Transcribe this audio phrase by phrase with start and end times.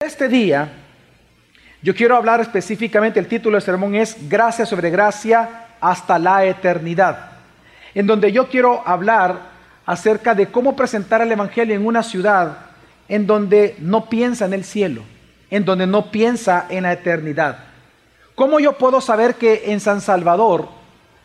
[0.00, 0.70] Este día
[1.82, 7.32] yo quiero hablar específicamente, el título del sermón es Gracia sobre gracia hasta la eternidad,
[7.96, 9.40] en donde yo quiero hablar
[9.84, 12.58] acerca de cómo presentar el Evangelio en una ciudad
[13.08, 15.02] en donde no piensa en el cielo,
[15.50, 17.58] en donde no piensa en la eternidad.
[18.36, 20.68] ¿Cómo yo puedo saber que en San Salvador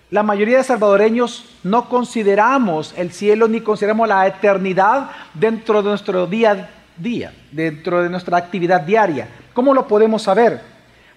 [0.10, 6.26] la mayoría de salvadoreños no consideramos el cielo ni consideramos la eternidad dentro de nuestro
[6.26, 9.28] día día, dentro de nuestra actividad diaria?
[9.54, 10.62] ¿Cómo lo podemos saber?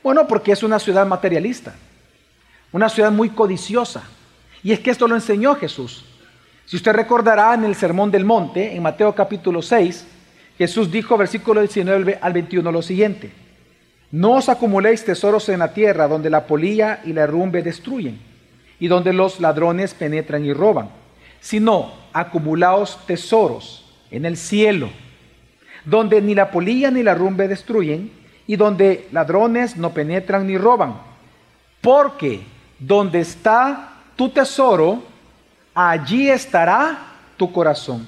[0.03, 1.75] Bueno, porque es una ciudad materialista,
[2.73, 4.05] una ciudad muy codiciosa.
[4.63, 6.05] Y es que esto lo enseñó Jesús.
[6.65, 10.07] Si usted recordará en el Sermón del Monte, en Mateo capítulo 6,
[10.59, 13.31] Jesús dijo, versículo 19 al 21, lo siguiente.
[14.11, 18.19] No os acumuléis tesoros en la tierra donde la polilla y la herrumbe destruyen
[18.79, 20.91] y donde los ladrones penetran y roban,
[21.41, 24.91] sino acumulaos tesoros en el cielo,
[25.87, 28.11] donde ni la polilla ni la herrumbe destruyen
[28.47, 31.01] y donde ladrones no penetran ni roban.
[31.81, 32.43] Porque
[32.79, 35.03] donde está tu tesoro,
[35.75, 36.99] allí estará
[37.37, 38.07] tu corazón.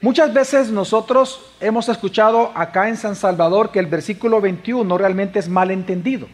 [0.00, 5.48] Muchas veces nosotros hemos escuchado acá en San Salvador que el versículo 21 realmente es
[5.48, 6.28] mal entendido.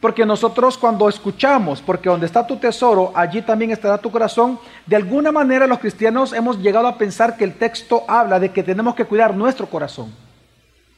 [0.00, 4.96] Porque nosotros cuando escuchamos, porque donde está tu tesoro, allí también estará tu corazón, de
[4.96, 8.94] alguna manera los cristianos hemos llegado a pensar que el texto habla de que tenemos
[8.94, 10.12] que cuidar nuestro corazón.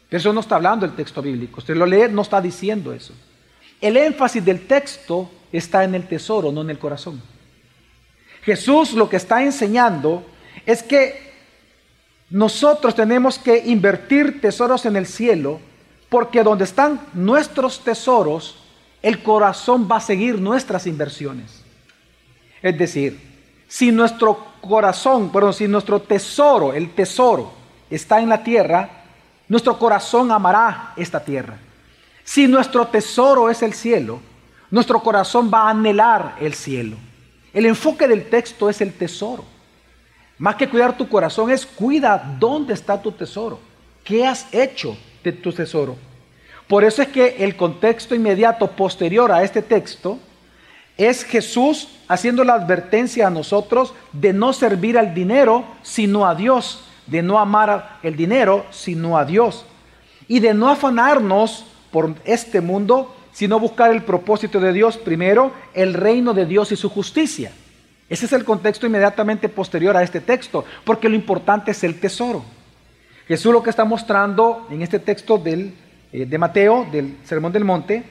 [0.08, 1.58] Pero eso no está hablando el texto bíblico.
[1.58, 3.12] Usted lo lee, no está diciendo eso.
[3.80, 7.20] El énfasis del texto está en el tesoro, no en el corazón.
[8.44, 10.24] Jesús lo que está enseñando
[10.64, 11.32] es que
[12.30, 15.60] nosotros tenemos que invertir tesoros en el cielo,
[16.08, 18.61] porque donde están nuestros tesoros,
[19.02, 21.62] el corazón va a seguir nuestras inversiones.
[22.62, 23.20] Es decir,
[23.66, 27.52] si nuestro corazón, perdón, si nuestro tesoro, el tesoro,
[27.90, 29.04] está en la tierra,
[29.48, 31.58] nuestro corazón amará esta tierra.
[32.24, 34.20] Si nuestro tesoro es el cielo,
[34.70, 36.96] nuestro corazón va a anhelar el cielo.
[37.52, 39.44] El enfoque del texto es el tesoro.
[40.38, 43.58] Más que cuidar tu corazón es cuida dónde está tu tesoro.
[44.04, 45.96] ¿Qué has hecho de tu tesoro?
[46.68, 50.18] Por eso es que el contexto inmediato posterior a este texto
[50.96, 56.84] es Jesús haciendo la advertencia a nosotros de no servir al dinero sino a Dios,
[57.06, 59.64] de no amar el dinero sino a Dios
[60.28, 65.94] y de no afanarnos por este mundo sino buscar el propósito de Dios primero, el
[65.94, 67.52] reino de Dios y su justicia.
[68.08, 72.44] Ese es el contexto inmediatamente posterior a este texto, porque lo importante es el tesoro.
[73.26, 75.72] Jesús lo que está mostrando en este texto del,
[76.12, 78.04] de Mateo, del Sermón del Monte,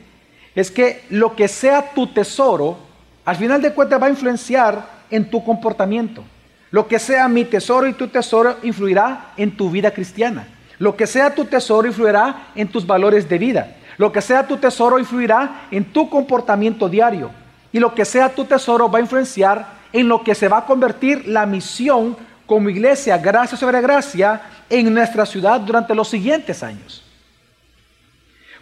[0.56, 2.78] es que lo que sea tu tesoro,
[3.24, 6.24] al final de cuentas va a influenciar en tu comportamiento.
[6.72, 10.48] Lo que sea mi tesoro y tu tesoro influirá en tu vida cristiana.
[10.80, 13.76] Lo que sea tu tesoro influirá en tus valores de vida.
[13.98, 17.30] Lo que sea tu tesoro influirá en tu comportamiento diario.
[17.72, 20.66] Y lo que sea tu tesoro va a influenciar en lo que se va a
[20.66, 27.04] convertir la misión como iglesia, gracia sobre gracia, en nuestra ciudad durante los siguientes años.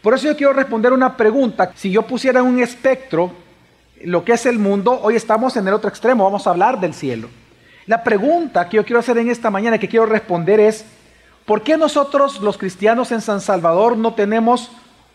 [0.01, 1.71] Por eso yo quiero responder una pregunta.
[1.75, 3.31] Si yo pusiera un espectro,
[4.03, 6.93] lo que es el mundo, hoy estamos en el otro extremo, vamos a hablar del
[6.93, 7.29] cielo.
[7.85, 10.85] La pregunta que yo quiero hacer en esta mañana, que quiero responder es,
[11.45, 14.71] ¿por qué nosotros los cristianos en San Salvador no tenemos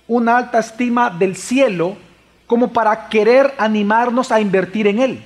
[0.06, 1.96] una alta estima del cielo
[2.46, 5.24] como para querer animarnos a invertir en él?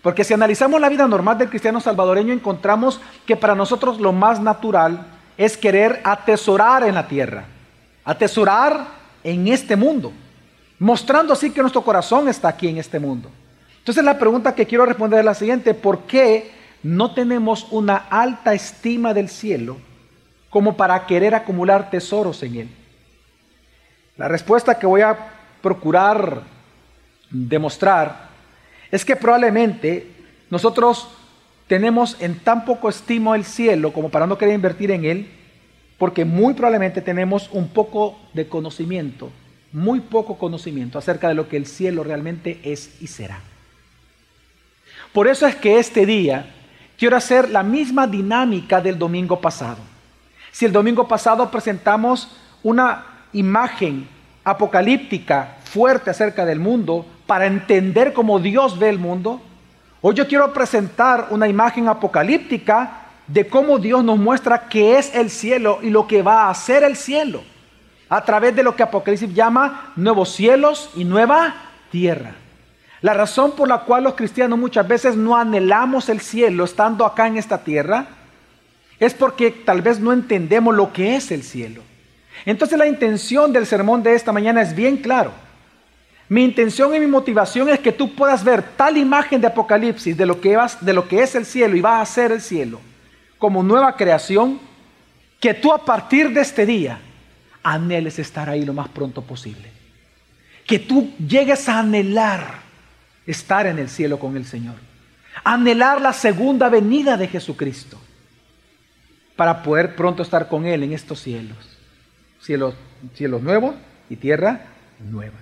[0.00, 4.40] Porque si analizamos la vida normal del cristiano salvadoreño, encontramos que para nosotros lo más
[4.40, 5.04] natural
[5.36, 7.46] es querer atesorar en la tierra,
[8.06, 8.86] atesorar
[9.24, 10.12] en este mundo,
[10.78, 13.28] mostrando así que nuestro corazón está aquí en este mundo.
[13.80, 16.52] Entonces la pregunta que quiero responder es la siguiente, ¿por qué
[16.82, 19.76] no tenemos una alta estima del cielo
[20.48, 22.68] como para querer acumular tesoros en él?
[24.16, 26.42] La respuesta que voy a procurar
[27.28, 28.28] demostrar
[28.92, 30.12] es que probablemente
[30.48, 31.08] nosotros
[31.66, 35.30] tenemos en tan poco estimo el cielo como para no querer invertir en él,
[35.98, 39.30] porque muy probablemente tenemos un poco de conocimiento,
[39.72, 43.40] muy poco conocimiento acerca de lo que el cielo realmente es y será.
[45.12, 46.46] Por eso es que este día
[46.98, 49.78] quiero hacer la misma dinámica del domingo pasado.
[50.52, 54.08] Si el domingo pasado presentamos una imagen
[54.44, 59.40] apocalíptica fuerte acerca del mundo, para entender cómo Dios ve el mundo,
[60.00, 65.30] hoy yo quiero presentar una imagen apocalíptica de cómo Dios nos muestra qué es el
[65.30, 67.42] cielo y lo que va a hacer el cielo,
[68.08, 71.54] a través de lo que Apocalipsis llama nuevos cielos y nueva
[71.90, 72.34] tierra.
[73.02, 77.26] La razón por la cual los cristianos muchas veces no anhelamos el cielo estando acá
[77.26, 78.06] en esta tierra
[78.98, 81.82] es porque tal vez no entendemos lo que es el cielo.
[82.46, 85.32] Entonces la intención del sermón de esta mañana es bien claro.
[86.28, 90.26] Mi intención y mi motivación es que tú puedas ver tal imagen de Apocalipsis de
[90.26, 92.80] lo que, de lo que es el cielo y va a ser el cielo
[93.38, 94.58] como nueva creación,
[95.40, 96.98] que tú a partir de este día
[97.62, 99.70] anheles estar ahí lo más pronto posible.
[100.66, 102.60] Que tú llegues a anhelar
[103.26, 104.76] estar en el cielo con el Señor.
[105.44, 108.00] Anhelar la segunda venida de Jesucristo
[109.36, 111.58] para poder pronto estar con Él en estos cielos.
[112.40, 112.74] Cielos,
[113.14, 113.74] cielos nuevos
[114.08, 114.66] y tierra
[114.98, 115.38] nueva.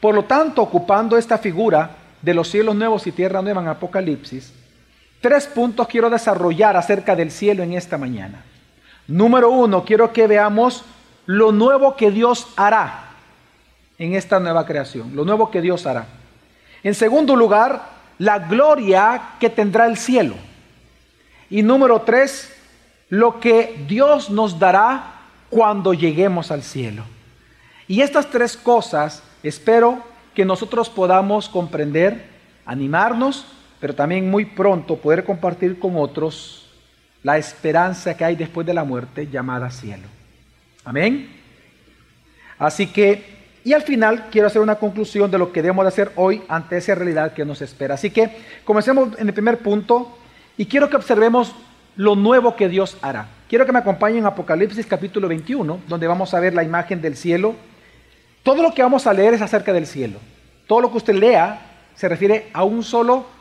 [0.00, 4.52] Por lo tanto, ocupando esta figura de los cielos nuevos y tierra nueva en Apocalipsis,
[5.24, 8.44] tres puntos quiero desarrollar acerca del cielo en esta mañana.
[9.06, 10.84] Número uno, quiero que veamos
[11.24, 13.04] lo nuevo que Dios hará
[13.96, 16.08] en esta nueva creación, lo nuevo que Dios hará.
[16.82, 17.88] En segundo lugar,
[18.18, 20.34] la gloria que tendrá el cielo.
[21.48, 22.54] Y número tres,
[23.08, 27.02] lo que Dios nos dará cuando lleguemos al cielo.
[27.88, 30.00] Y estas tres cosas espero
[30.34, 32.26] que nosotros podamos comprender,
[32.66, 33.46] animarnos,
[33.84, 36.70] pero también muy pronto poder compartir con otros
[37.22, 40.04] la esperanza que hay después de la muerte llamada cielo.
[40.86, 41.28] Amén.
[42.58, 43.22] Así que,
[43.62, 46.78] y al final quiero hacer una conclusión de lo que debemos de hacer hoy ante
[46.78, 47.92] esa realidad que nos espera.
[47.96, 48.30] Así que
[48.64, 50.16] comencemos en el primer punto
[50.56, 51.54] y quiero que observemos
[51.94, 53.28] lo nuevo que Dios hará.
[53.50, 57.18] Quiero que me acompañen en Apocalipsis capítulo 21, donde vamos a ver la imagen del
[57.18, 57.54] cielo.
[58.44, 60.20] Todo lo que vamos a leer es acerca del cielo.
[60.66, 61.60] Todo lo que usted lea
[61.94, 63.33] se refiere a un solo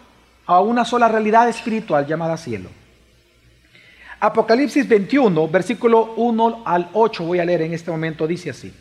[0.45, 2.69] a una sola realidad espiritual llamada cielo.
[4.19, 8.73] Apocalipsis 21, versículo 1 al 8, voy a leer en este momento, dice así.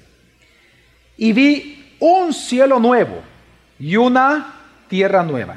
[1.16, 3.22] Y vi un cielo nuevo
[3.78, 4.54] y una
[4.88, 5.56] tierra nueva,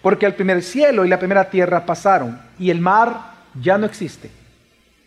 [0.00, 4.30] porque el primer cielo y la primera tierra pasaron y el mar ya no existe.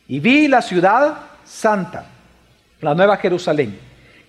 [0.07, 2.06] Y vi la ciudad santa,
[2.81, 3.79] la nueva Jerusalén,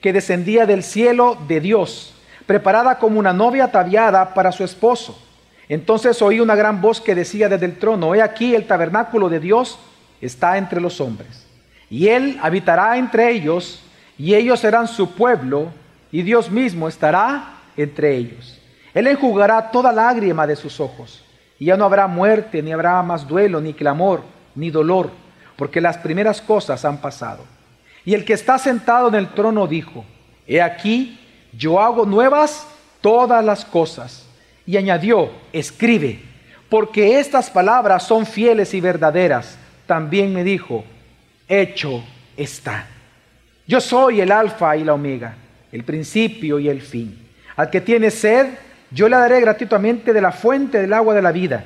[0.00, 2.14] que descendía del cielo de Dios,
[2.46, 5.20] preparada como una novia ataviada para su esposo.
[5.69, 9.40] Entonces oí una gran voz que decía desde el trono, he aquí el tabernáculo de
[9.40, 9.78] Dios
[10.20, 11.46] está entre los hombres.
[11.88, 13.82] Y Él habitará entre ellos,
[14.19, 15.69] y ellos serán su pueblo,
[16.12, 18.61] y Dios mismo estará entre ellos.
[18.93, 21.25] Él enjugará toda lágrima de sus ojos,
[21.58, 24.22] y ya no habrá muerte, ni habrá más duelo, ni clamor,
[24.55, 25.10] ni dolor,
[25.56, 27.44] porque las primeras cosas han pasado.
[28.05, 30.05] Y el que está sentado en el trono dijo,
[30.46, 31.19] He aquí,
[31.52, 32.67] yo hago nuevas
[33.00, 34.23] todas las cosas
[34.66, 36.20] y añadió, escribe,
[36.69, 39.58] porque estas palabras son fieles y verdaderas.
[39.87, 40.84] También me dijo,
[41.49, 42.02] hecho
[42.37, 42.87] está.
[43.66, 45.37] Yo soy el alfa y la omega,
[45.72, 47.19] el principio y el fin.
[47.56, 48.46] Al que tiene sed,
[48.90, 51.64] yo le daré gratuitamente de la fuente del agua de la vida.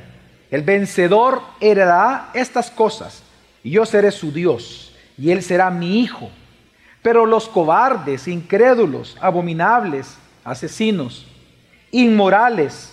[0.51, 3.23] El vencedor heredará estas cosas,
[3.62, 6.31] y yo seré su Dios, y él será mi hijo.
[7.03, 11.27] Pero los cobardes, incrédulos, abominables, asesinos,
[11.90, 12.93] inmorales,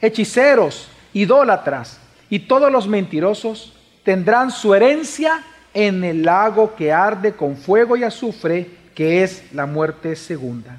[0.00, 1.98] hechiceros, idólatras
[2.28, 3.72] y todos los mentirosos
[4.04, 5.42] tendrán su herencia
[5.74, 10.78] en el lago que arde con fuego y azufre, que es la muerte segunda.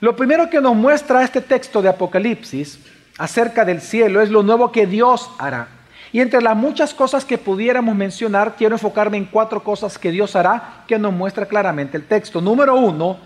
[0.00, 2.80] Lo primero que nos muestra este texto de Apocalipsis
[3.18, 5.68] acerca del cielo es lo nuevo que Dios hará.
[6.12, 10.34] Y entre las muchas cosas que pudiéramos mencionar, quiero enfocarme en cuatro cosas que Dios
[10.34, 12.40] hará que nos muestra claramente el texto.
[12.40, 13.18] Número uno,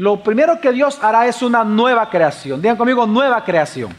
[0.00, 2.62] lo primero que Dios hará es una nueva creación.
[2.62, 3.94] Digan conmigo, nueva creación.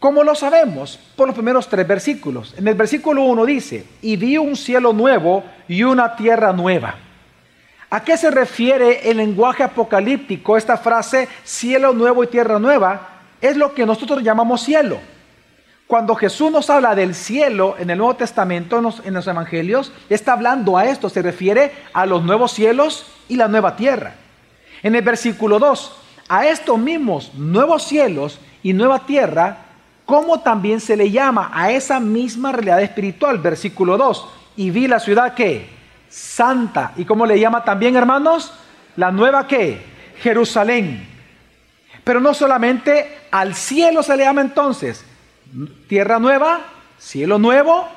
[0.00, 0.98] ¿Cómo lo sabemos?
[1.14, 2.52] Por los primeros tres versículos.
[2.58, 6.96] En el versículo 1 dice, y vi un cielo nuevo y una tierra nueva.
[7.90, 13.20] ¿A qué se refiere el lenguaje apocalíptico esta frase cielo nuevo y tierra nueva?
[13.40, 14.98] Es lo que nosotros llamamos cielo.
[15.86, 19.92] Cuando Jesús nos habla del cielo en el Nuevo Testamento, en los, en los Evangelios,
[20.08, 24.23] está hablando a esto, se refiere a los nuevos cielos y la nueva tierra.
[24.84, 25.92] En el versículo 2,
[26.28, 29.56] a estos mismos nuevos cielos y nueva tierra,
[30.04, 35.00] como también se le llama a esa misma realidad espiritual, versículo 2, y vi la
[35.00, 35.70] ciudad que
[36.10, 38.52] santa, y cómo le llama también, hermanos,
[38.96, 39.80] la nueva que
[40.20, 41.08] Jerusalén.
[42.04, 45.02] Pero no solamente al cielo se le llama entonces,
[45.88, 46.60] tierra nueva,
[46.98, 47.88] cielo nuevo,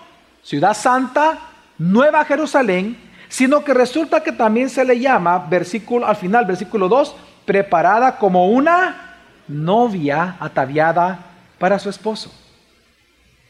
[0.41, 1.37] ciudad santa,
[1.77, 7.15] nueva Jerusalén, sino que resulta que también se le llama, versículo, al final, versículo 2,
[7.45, 9.17] preparada como una
[9.47, 11.19] novia ataviada
[11.57, 12.31] para su esposo.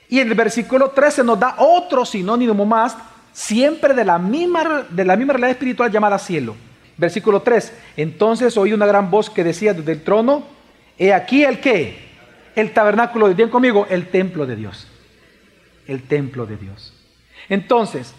[0.10, 2.96] Y en el versículo 13 nos da otro sinónimo más,
[3.34, 6.56] siempre de la misma, de la misma realidad espiritual llamada cielo.
[6.98, 10.44] Versículo 3, entonces oí una gran voz que decía desde el trono,
[10.98, 12.08] he aquí el que,
[12.56, 14.88] el tabernáculo de Dios conmigo, el templo de Dios.
[15.86, 16.94] El templo de Dios.
[17.50, 18.14] Entonces,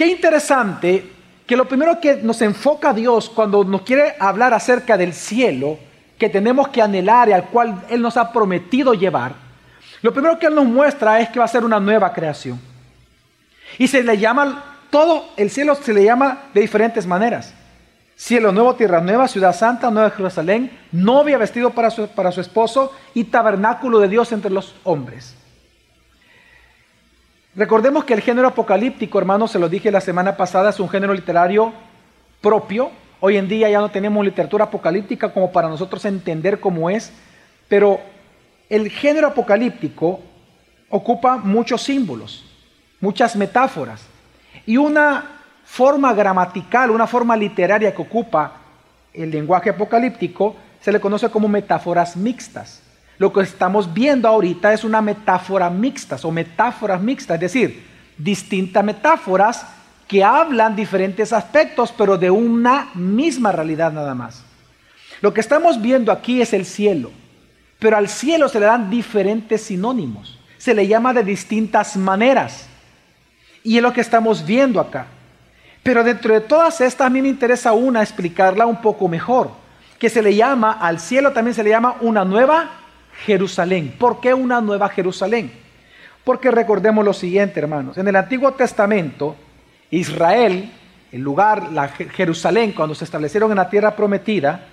[0.00, 1.12] Qué interesante
[1.46, 5.78] que lo primero que nos enfoca Dios cuando nos quiere hablar acerca del cielo,
[6.16, 9.34] que tenemos que anhelar y al cual Él nos ha prometido llevar,
[10.00, 12.58] lo primero que Él nos muestra es que va a ser una nueva creación.
[13.76, 17.52] Y se le llama, todo el cielo se le llama de diferentes maneras.
[18.16, 22.90] Cielo nuevo, tierra nueva, ciudad santa, nueva Jerusalén, novia vestido para su, para su esposo
[23.12, 25.36] y tabernáculo de Dios entre los hombres.
[27.60, 31.12] Recordemos que el género apocalíptico, hermanos, se lo dije la semana pasada, es un género
[31.12, 31.74] literario
[32.40, 32.90] propio.
[33.20, 37.12] Hoy en día ya no tenemos literatura apocalíptica como para nosotros entender cómo es,
[37.68, 38.00] pero
[38.70, 40.20] el género apocalíptico
[40.88, 42.46] ocupa muchos símbolos,
[42.98, 44.06] muchas metáforas
[44.64, 48.54] y una forma gramatical, una forma literaria que ocupa
[49.12, 52.79] el lenguaje apocalíptico se le conoce como metáforas mixtas.
[53.20, 57.86] Lo que estamos viendo ahorita es una metáfora mixta o metáforas mixtas, es decir,
[58.16, 59.66] distintas metáforas
[60.08, 64.42] que hablan diferentes aspectos, pero de una misma realidad nada más.
[65.20, 67.10] Lo que estamos viendo aquí es el cielo,
[67.78, 72.68] pero al cielo se le dan diferentes sinónimos, se le llama de distintas maneras,
[73.62, 75.08] y es lo que estamos viendo acá.
[75.82, 79.50] Pero dentro de todas estas a mí me interesa una explicarla un poco mejor,
[79.98, 82.79] que se le llama, al cielo también se le llama una nueva
[83.24, 83.94] Jerusalén.
[83.98, 85.50] ¿Por qué una nueva Jerusalén?
[86.24, 87.98] Porque recordemos lo siguiente, hermanos.
[87.98, 89.36] En el Antiguo Testamento,
[89.90, 90.70] Israel,
[91.12, 94.66] el lugar, la Jerusalén, cuando se establecieron en la tierra prometida,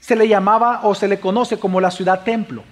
[0.00, 2.62] se le llamaba o se le conoce como la ciudad templo.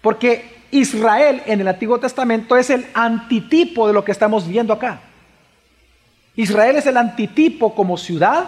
[0.00, 5.00] Porque Israel en el Antiguo Testamento es el antitipo de lo que estamos viendo acá.
[6.36, 8.46] Israel es el antitipo como ciudad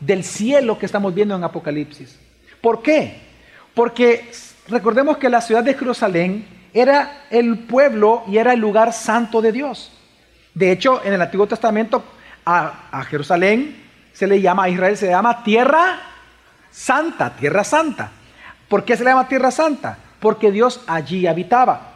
[0.00, 2.18] del cielo que estamos viendo en Apocalipsis.
[2.60, 3.20] ¿Por qué?
[3.74, 4.28] Porque
[4.68, 9.52] recordemos que la ciudad de Jerusalén era el pueblo y era el lugar santo de
[9.52, 9.92] Dios.
[10.54, 12.02] De hecho, en el Antiguo Testamento
[12.44, 16.00] a, Jerusalén se le llama, a Israel se le llama tierra
[16.70, 18.10] santa, tierra santa.
[18.68, 19.98] ¿Por qué se le llama tierra santa?
[20.20, 21.94] Porque Dios allí habitaba.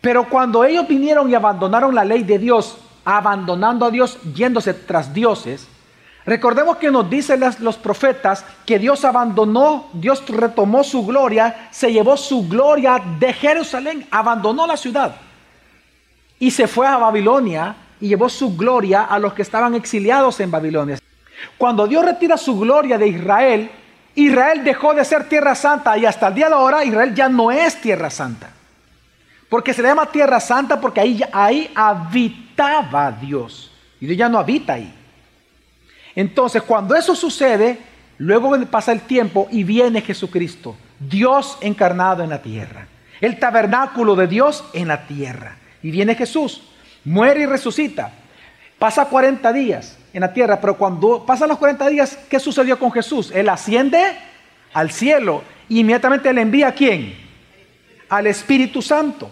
[0.00, 5.12] Pero cuando ellos vinieron y abandonaron la ley de Dios, abandonando a Dios, yéndose tras
[5.12, 5.68] dioses,
[6.26, 12.16] Recordemos que nos dicen los profetas que Dios abandonó, Dios retomó su gloria, se llevó
[12.16, 15.16] su gloria de Jerusalén, abandonó la ciudad
[16.38, 20.50] y se fue a Babilonia y llevó su gloria a los que estaban exiliados en
[20.50, 20.98] Babilonia.
[21.58, 23.70] Cuando Dios retira su gloria de Israel,
[24.14, 27.50] Israel dejó de ser tierra santa y hasta el día de ahora Israel ya no
[27.50, 28.50] es tierra santa.
[29.48, 33.70] Porque se le llama tierra santa porque ahí, ahí habitaba Dios.
[34.00, 34.92] Y Dios ya no habita ahí.
[36.16, 37.78] Entonces, cuando eso sucede,
[38.18, 42.86] luego pasa el tiempo y viene Jesucristo, Dios encarnado en la tierra,
[43.20, 45.56] el tabernáculo de Dios en la tierra.
[45.82, 46.62] Y viene Jesús,
[47.04, 48.12] muere y resucita.
[48.78, 52.92] Pasa 40 días en la tierra, pero cuando pasan los 40 días, ¿qué sucedió con
[52.92, 53.30] Jesús?
[53.34, 54.16] Él asciende
[54.72, 57.16] al cielo y inmediatamente le envía a quién?
[58.08, 59.30] Al Espíritu Santo.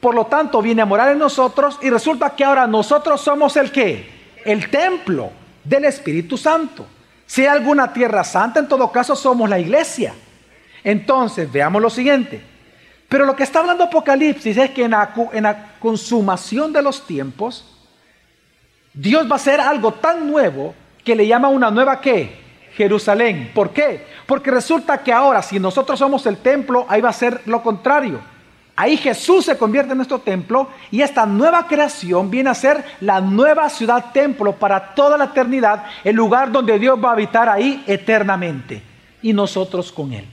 [0.00, 3.72] Por lo tanto, viene a morar en nosotros y resulta que ahora nosotros somos el
[3.72, 4.10] qué?
[4.44, 5.30] El templo
[5.64, 6.86] del Espíritu Santo.
[7.26, 10.14] Si hay alguna tierra santa, en todo caso somos la iglesia.
[10.82, 12.42] Entonces, veamos lo siguiente.
[13.08, 17.64] Pero lo que está hablando Apocalipsis es que en la, consumación de los tiempos,
[18.92, 22.42] Dios va a hacer algo tan nuevo que le llama una nueva qué?
[22.76, 23.52] Jerusalén.
[23.54, 24.04] ¿Por qué?
[24.26, 28.20] Porque resulta que ahora, si nosotros somos el templo, ahí va a ser lo contrario.
[28.76, 33.20] Ahí Jesús se convierte en nuestro templo y esta nueva creación viene a ser la
[33.20, 37.84] nueva ciudad templo para toda la eternidad, el lugar donde Dios va a habitar ahí
[37.86, 38.82] eternamente
[39.22, 40.24] y nosotros con Él.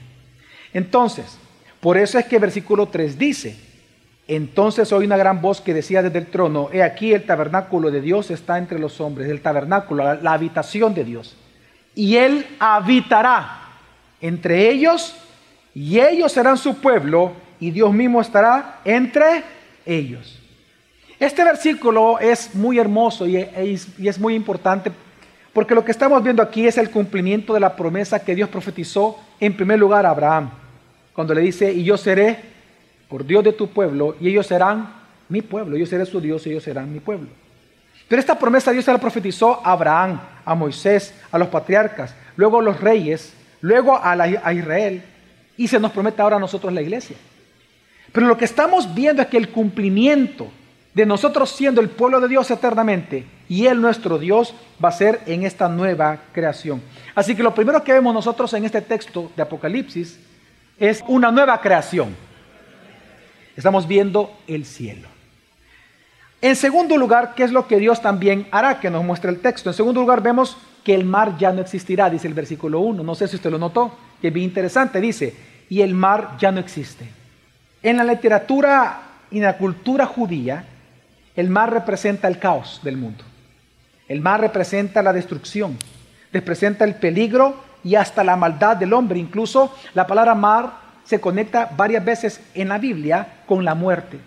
[0.74, 1.38] Entonces,
[1.80, 3.56] por eso es que versículo 3 dice,
[4.26, 8.00] entonces oí una gran voz que decía desde el trono, he aquí el tabernáculo de
[8.00, 11.36] Dios está entre los hombres, el tabernáculo, la, la habitación de Dios.
[11.94, 13.60] Y Él habitará
[14.20, 15.14] entre ellos
[15.74, 19.44] y ellos serán su pueblo y Dios mismo estará entre
[19.86, 20.36] ellos.
[21.20, 24.90] Este versículo es muy hermoso y es, muy importante
[25.52, 29.16] porque lo que estamos viendo aquí es el cumplimiento de la promesa que Dios profetizó
[29.38, 30.50] en primer lugar a Abraham,
[31.12, 32.36] cuando le dice, y yo seré
[33.08, 34.94] por Dios de tu pueblo, y ellos serán
[35.28, 37.28] mi pueblo, yo seré su Dios y ellos serán mi pueblo.
[38.08, 42.58] Pero esta promesa Dios se la profetizó a Abraham, a Moisés, a los patriarcas, luego
[42.58, 45.04] a los reyes, luego a, a Israel,
[45.56, 47.16] y se nos promete ahora a nosotros la iglesia.
[48.12, 50.48] Pero lo que estamos viendo es que el cumplimiento
[50.94, 55.20] de nosotros siendo el pueblo de Dios eternamente y Él nuestro Dios va a ser
[55.26, 56.82] en esta nueva creación.
[57.14, 60.20] Así que lo primero que vemos nosotros en este texto de Apocalipsis
[60.78, 62.14] es una nueva creación.
[63.56, 65.08] Estamos viendo el cielo.
[66.40, 68.80] En segundo lugar, ¿qué es lo que Dios también hará?
[68.80, 69.70] Que nos muestra el texto.
[69.70, 73.02] En segundo lugar, vemos que el mar ya no existirá, dice el versículo 1.
[73.02, 75.00] No sé si usted lo notó, que es bien interesante.
[75.00, 75.34] Dice,
[75.68, 77.21] y el mar ya no existe.
[77.82, 80.64] En la literatura y en la cultura judía,
[81.34, 83.24] el mar representa el caos del mundo.
[84.06, 85.78] El mar representa la destrucción,
[86.32, 89.18] representa el peligro y hasta la maldad del hombre.
[89.18, 90.74] Incluso la palabra mar
[91.04, 94.18] se conecta varias veces en la Biblia con la muerte.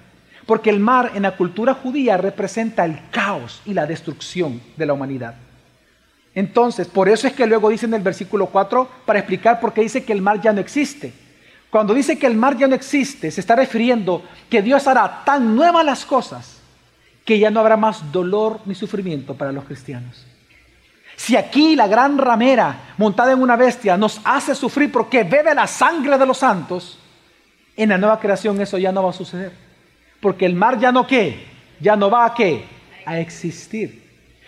[0.46, 4.94] Porque el mar en la cultura judía representa el caos y la destrucción de la
[4.94, 5.36] humanidad.
[6.36, 9.82] Entonces, por eso es que luego dice en el versículo 4, para explicar por qué
[9.82, 11.14] dice que el mar ya no existe.
[11.76, 15.58] Cuando dice que el mar ya no existe, se está refiriendo que Dios hará tan
[15.58, 16.62] nuevas las cosas
[17.26, 20.26] que ya no habrá más dolor ni sufrimiento para los cristianos.
[21.18, 25.68] Si aquí la gran ramera montada en una bestia nos hace sufrir porque bebe la
[25.68, 26.98] sangre de los santos,
[27.76, 29.52] en la nueva creación eso ya no va a suceder.
[30.22, 31.46] Porque el mar ya no qué,
[31.82, 32.64] ya no va a qué,
[33.06, 34.02] a existir.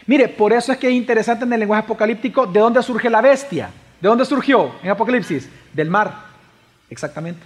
[0.05, 3.19] Mire, por eso es que es interesante en el lenguaje apocalíptico de dónde surge la
[3.19, 3.69] bestia.
[3.99, 5.49] ¿De dónde surgió en Apocalipsis?
[5.73, 6.26] Del mar.
[6.89, 7.43] Exactamente.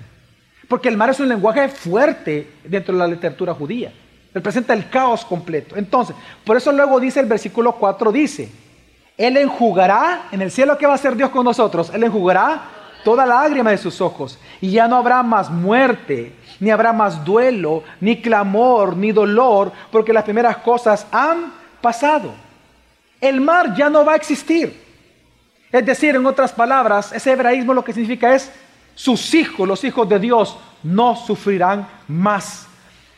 [0.68, 3.92] Porque el mar es un lenguaje fuerte dentro de la literatura judía.
[4.34, 5.76] Representa el caos completo.
[5.76, 8.50] Entonces, por eso luego dice el versículo 4, dice,
[9.18, 12.62] Él enjugará, en el cielo que va a hacer Dios con nosotros, Él enjugará
[13.04, 14.40] toda lágrima de sus ojos.
[14.62, 20.14] Y ya no habrá más muerte, ni habrá más duelo, ni clamor, ni dolor, porque
[20.14, 22.32] las primeras cosas han pasado.
[23.20, 24.80] El mar ya no va a existir.
[25.72, 28.52] Es decir, en otras palabras, ese hebraísmo lo que significa es,
[28.96, 32.68] sus hijos, los hijos de Dios, no sufrirán más.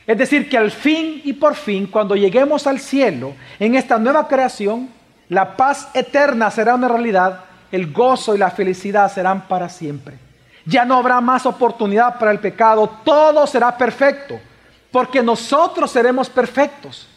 [0.06, 4.28] Es decir, que al fin y por fin, cuando lleguemos al cielo, en esta nueva
[4.28, 4.90] creación,
[5.30, 10.18] la paz eterna será una realidad, el gozo y la felicidad serán para siempre.
[10.66, 14.40] Ya no habrá más oportunidad para el pecado, todo será perfecto,
[14.92, 17.08] porque nosotros seremos perfectos.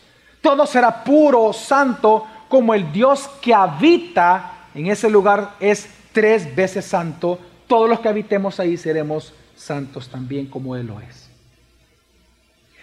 [0.41, 6.85] Todo será puro, santo, como el Dios que habita en ese lugar es tres veces
[6.85, 7.39] santo.
[7.67, 11.29] Todos los que habitemos ahí seremos santos también como Él lo es.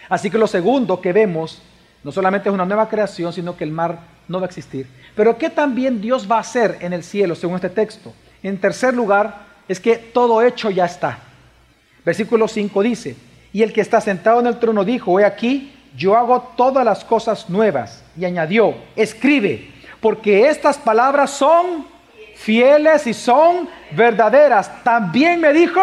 [0.10, 1.62] Así que lo segundo que vemos
[2.04, 4.88] no solamente es una nueva creación, sino que el mar no va a existir.
[5.16, 8.14] Pero ¿qué también Dios va a hacer en el cielo, según este texto?
[8.42, 11.20] En tercer lugar, es que todo hecho ya está.
[12.04, 13.16] Versículo 5 dice,
[13.54, 17.06] y el que está sentado en el trono dijo, he aquí, yo hago todas las
[17.06, 18.04] cosas nuevas.
[18.18, 21.88] Y añadió, escribe, porque estas palabras son
[22.36, 24.84] fieles y son verdaderas.
[24.84, 25.82] También me dijo,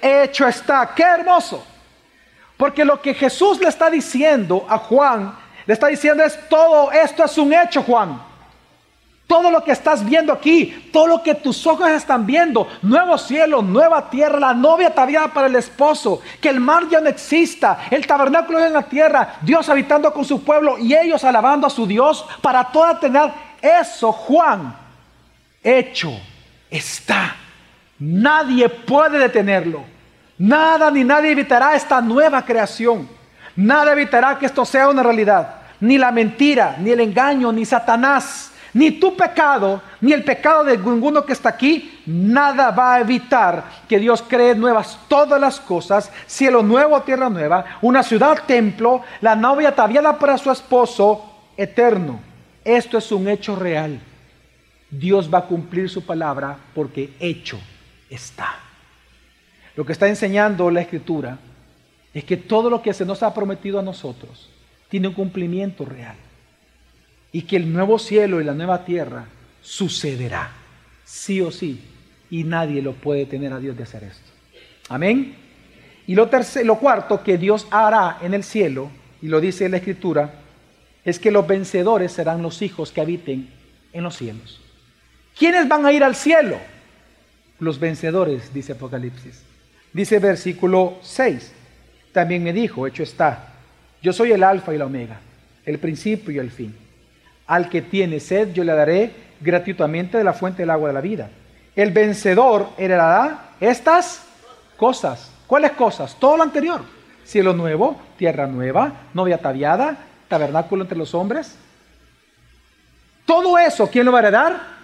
[0.00, 0.92] hecho está.
[0.94, 1.64] Qué hermoso.
[2.56, 7.24] Porque lo que Jesús le está diciendo a Juan, le está diciendo es todo esto
[7.24, 8.22] es un hecho, Juan.
[9.26, 13.60] Todo lo que estás viendo aquí, todo lo que tus ojos están viendo, nuevo cielo,
[13.60, 18.06] nueva tierra, la novia ataviada para el esposo, que el mar ya no exista, el
[18.06, 22.24] tabernáculo en la tierra, Dios habitando con su pueblo y ellos alabando a su Dios
[22.40, 24.85] para toda tener eso, Juan,
[25.66, 26.12] hecho
[26.70, 27.34] está.
[27.98, 29.84] Nadie puede detenerlo.
[30.38, 33.08] Nada ni nadie evitará esta nueva creación.
[33.56, 35.56] Nada evitará que esto sea una realidad.
[35.80, 40.76] Ni la mentira, ni el engaño, ni Satanás, ni tu pecado, ni el pecado de
[40.76, 46.10] ninguno que está aquí, nada va a evitar que Dios cree nuevas todas las cosas,
[46.26, 51.24] cielo nuevo, tierra nueva, una ciudad templo, la novia ataviada para su esposo
[51.56, 52.20] eterno.
[52.62, 53.98] Esto es un hecho real.
[54.90, 57.58] Dios va a cumplir su palabra porque hecho
[58.08, 58.60] está.
[59.74, 61.38] Lo que está enseñando la Escritura
[62.14, 64.48] es que todo lo que se nos ha prometido a nosotros
[64.88, 66.16] tiene un cumplimiento real.
[67.32, 69.26] Y que el nuevo cielo y la nueva tierra
[69.60, 70.50] sucederá,
[71.04, 71.82] sí o sí.
[72.30, 74.30] Y nadie lo puede tener a Dios de hacer esto.
[74.88, 75.36] Amén.
[76.06, 79.78] Y lo, tercero, lo cuarto que Dios hará en el cielo, y lo dice la
[79.78, 80.32] Escritura,
[81.04, 83.50] es que los vencedores serán los hijos que habiten
[83.92, 84.60] en los cielos.
[85.38, 86.58] ¿Quiénes van a ir al cielo?
[87.58, 89.42] Los vencedores, dice Apocalipsis.
[89.92, 91.52] Dice versículo 6,
[92.12, 93.48] también me dijo, hecho está,
[94.02, 95.18] yo soy el alfa y la omega,
[95.64, 96.76] el principio y el fin.
[97.46, 101.00] Al que tiene sed yo le daré gratuitamente de la fuente del agua de la
[101.00, 101.30] vida.
[101.74, 104.22] El vencedor heredará estas
[104.76, 105.30] cosas.
[105.46, 106.16] ¿Cuáles cosas?
[106.18, 106.80] Todo lo anterior.
[107.24, 111.56] Cielo nuevo, tierra nueva, novia ataviada, tabernáculo entre los hombres.
[113.24, 114.75] Todo eso, ¿quién lo va a heredar?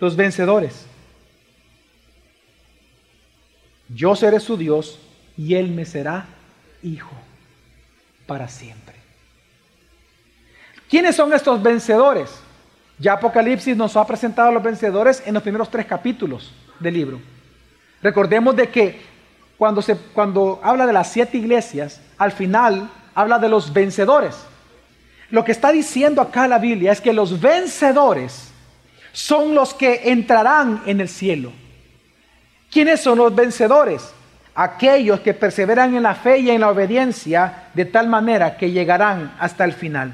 [0.00, 0.86] Los vencedores.
[3.88, 4.98] Yo seré su Dios
[5.36, 6.26] y Él me será
[6.82, 7.12] hijo
[8.26, 8.96] para siempre.
[10.88, 12.30] ¿Quiénes son estos vencedores?
[12.98, 17.20] Ya Apocalipsis nos ha presentado a los vencedores en los primeros tres capítulos del libro.
[18.02, 19.00] Recordemos de que
[19.58, 24.36] cuando, se, cuando habla de las siete iglesias, al final habla de los vencedores.
[25.30, 28.52] Lo que está diciendo acá la Biblia es que los vencedores
[29.16, 31.50] son los que entrarán en el cielo.
[32.70, 34.12] ¿Quiénes son los vencedores?
[34.54, 39.34] Aquellos que perseveran en la fe y en la obediencia de tal manera que llegarán
[39.38, 40.12] hasta el final.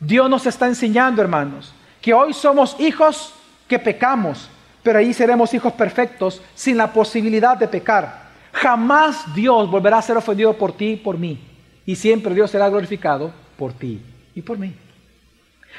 [0.00, 3.34] Dios nos está enseñando, hermanos, que hoy somos hijos
[3.68, 4.50] que pecamos,
[4.82, 8.30] pero ahí seremos hijos perfectos sin la posibilidad de pecar.
[8.52, 11.38] Jamás Dios volverá a ser ofendido por ti y por mí.
[11.86, 14.02] Y siempre Dios será glorificado por ti
[14.34, 14.74] y por mí.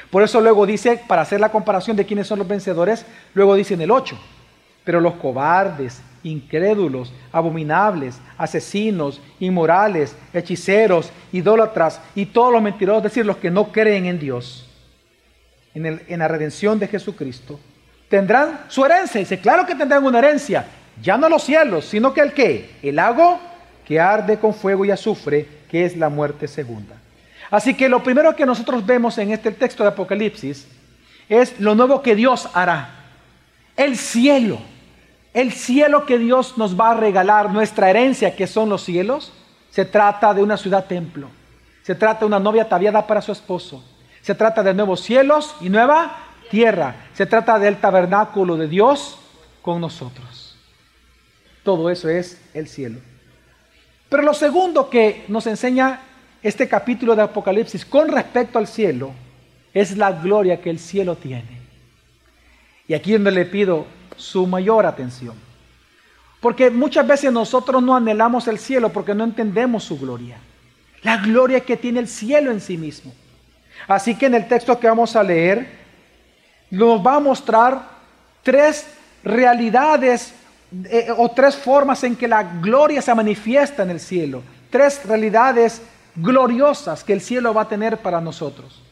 [0.08, 3.74] Por eso luego dice, para hacer la comparación de quiénes son los vencedores, luego dice
[3.74, 4.18] en el 8,
[4.84, 13.26] pero los cobardes, incrédulos, abominables, asesinos, inmorales, hechiceros, idólatras y todos los mentirosos, es decir,
[13.26, 14.68] los que no creen en Dios,
[15.74, 17.60] en, en la redención de Jesucristo,
[18.08, 19.20] tendrán su herencia.
[19.20, 20.66] Dice, claro que tendrán una herencia,
[21.00, 22.70] ya no los cielos, sino que el qué?
[22.82, 23.38] El lago
[23.86, 26.96] que arde con fuego y azufre, que es la muerte segunda.
[27.50, 30.68] Así que lo primero que nosotros vemos en este texto de Apocalipsis
[31.28, 32.90] es lo nuevo que Dios hará.
[33.76, 34.58] El cielo,
[35.32, 39.32] el cielo que Dios nos va a regalar, nuestra herencia que son los cielos,
[39.70, 41.28] se trata de una ciudad templo.
[41.82, 43.82] Se trata de una novia ataviada para su esposo.
[44.22, 46.16] Se trata de nuevos cielos y nueva
[46.50, 46.96] tierra.
[47.14, 49.18] Se trata del tabernáculo de Dios
[49.62, 50.56] con nosotros.
[51.62, 53.00] Todo eso es el cielo.
[54.08, 56.00] Pero lo segundo que nos enseña
[56.42, 59.12] este capítulo de Apocalipsis con respecto al cielo
[59.74, 61.60] es la gloria que el cielo tiene.
[62.88, 65.34] Y aquí donde le pido su mayor atención.
[66.40, 70.38] Porque muchas veces nosotros no anhelamos el cielo porque no entendemos su gloria.
[71.02, 73.12] La gloria que tiene el cielo en sí mismo.
[73.86, 75.80] Así que en el texto que vamos a leer
[76.70, 77.82] nos va a mostrar
[78.42, 78.86] tres
[79.22, 80.32] realidades
[80.84, 84.42] eh, o tres formas en que la gloria se manifiesta en el cielo.
[84.70, 85.82] Tres realidades
[86.16, 88.82] gloriosas que el cielo va a tener para nosotros.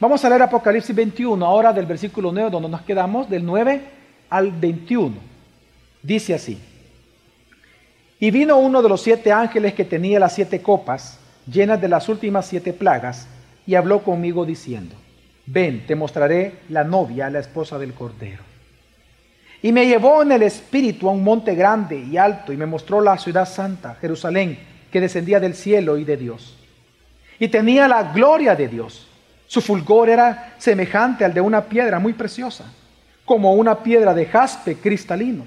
[0.00, 3.82] Vamos a leer Apocalipsis 21, ahora del versículo 9, donde nos quedamos, del 9
[4.30, 5.16] al 21.
[6.02, 6.58] Dice así.
[8.20, 11.18] Y vino uno de los siete ángeles que tenía las siete copas,
[11.50, 13.26] llenas de las últimas siete plagas,
[13.66, 14.94] y habló conmigo diciendo,
[15.46, 18.42] ven, te mostraré la novia, la esposa del Cordero.
[19.62, 23.00] Y me llevó en el espíritu a un monte grande y alto, y me mostró
[23.00, 24.58] la ciudad santa, Jerusalén,
[24.92, 26.57] que descendía del cielo y de Dios
[27.38, 29.06] y tenía la gloria de Dios.
[29.46, 32.64] Su fulgor era semejante al de una piedra muy preciosa,
[33.24, 35.46] como una piedra de jaspe cristalino.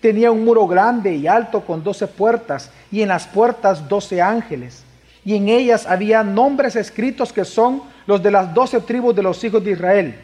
[0.00, 4.84] Tenía un muro grande y alto con doce puertas, y en las puertas doce ángeles,
[5.24, 9.42] y en ellas había nombres escritos que son los de las doce tribus de los
[9.42, 10.14] hijos de Israel.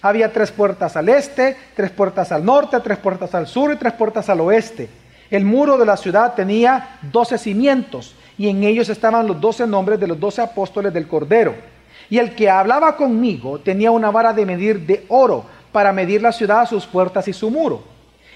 [0.00, 3.94] Había tres puertas al este, tres puertas al norte, tres puertas al sur y tres
[3.94, 4.88] puertas al oeste.
[5.30, 10.00] El muro de la ciudad tenía doce cimientos y en ellos estaban los doce nombres
[10.00, 11.54] de los doce apóstoles del Cordero.
[12.10, 16.32] Y el que hablaba conmigo tenía una vara de medir de oro para medir la
[16.32, 17.82] ciudad, sus puertas y su muro.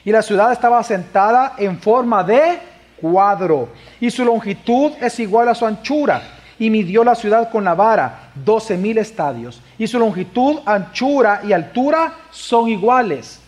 [0.05, 2.59] Y la ciudad estaba sentada en forma de
[3.01, 3.69] cuadro,
[4.01, 6.23] y su longitud es igual a su anchura.
[6.59, 9.63] Y midió la ciudad con la vara, doce mil estadios.
[9.79, 13.41] Y su longitud, anchura y altura son iguales.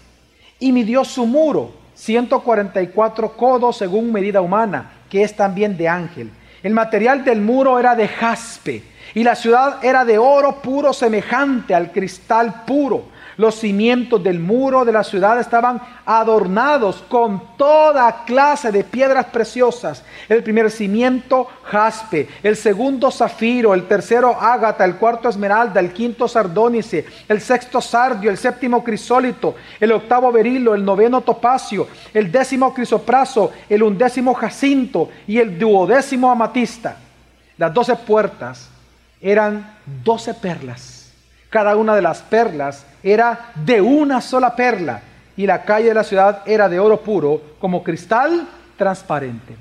[0.61, 6.31] Y midió su muro, 144 codos según medida humana, que es también de ángel.
[6.63, 8.83] El material del muro era de jaspe
[9.15, 13.05] y la ciudad era de oro puro semejante al cristal puro.
[13.37, 20.05] Los cimientos del muro de la ciudad estaban adornados con toda clase de piedras preciosas.
[20.29, 22.29] El primer cimiento, jaspe.
[22.43, 23.75] El segundo, zafiro.
[23.75, 24.85] El tercero, ágata.
[24.85, 25.81] El cuarto, esmeralda.
[25.81, 27.07] El quinto, sardónice.
[27.29, 28.31] El sexto, sardio.
[28.31, 29.55] El séptimo, crisólito.
[29.79, 30.75] El octavo, berilo.
[30.75, 31.89] El noveno, topacio.
[32.13, 33.53] El décimo, crisopraso.
[33.69, 35.09] El undécimo, jacinto.
[35.27, 36.97] Y el duodécimo, amatista.
[37.57, 38.69] Las doce puertas
[39.21, 41.00] eran doce perlas
[41.51, 45.03] cada una de las perlas era de una sola perla
[45.37, 49.57] y la calle de la ciudad era de oro puro como cristal transparente.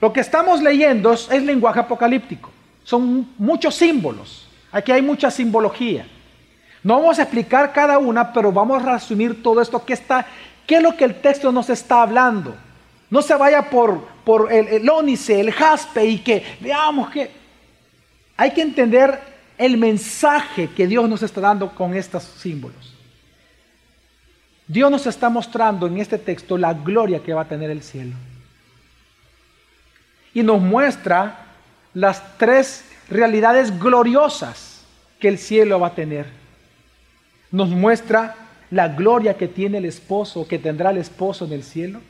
[0.00, 2.50] Lo que estamos leyendo es, lenguaje apocalíptico.
[2.82, 4.48] Son muchos símbolos.
[4.72, 6.06] Aquí hay mucha simbología.
[6.82, 9.84] No vamos a explicar cada una, pero vamos a resumir todo esto.
[9.84, 10.26] ¿Qué, está,
[10.66, 12.54] qué es lo que el texto nos está hablando?
[13.08, 14.06] No se vaya por,
[14.50, 17.30] el, el ónice, el jaspe y que veamos que
[18.36, 22.94] hay que entender el mensaje que Dios nos está dando con estos símbolos.
[24.68, 28.16] Dios nos está mostrando en este texto la gloria que va a tener el cielo.
[30.34, 31.46] Y nos muestra
[31.94, 34.84] las tres realidades gloriosas
[35.20, 36.26] que el cielo va a tener.
[37.50, 38.34] Nos muestra
[38.70, 42.00] la gloria que tiene el esposo, que tendrá el esposo en el cielo,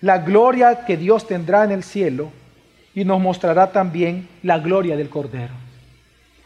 [0.00, 2.32] la gloria que Dios tendrá en el cielo
[2.94, 5.61] y nos mostrará también la gloria del Cordero.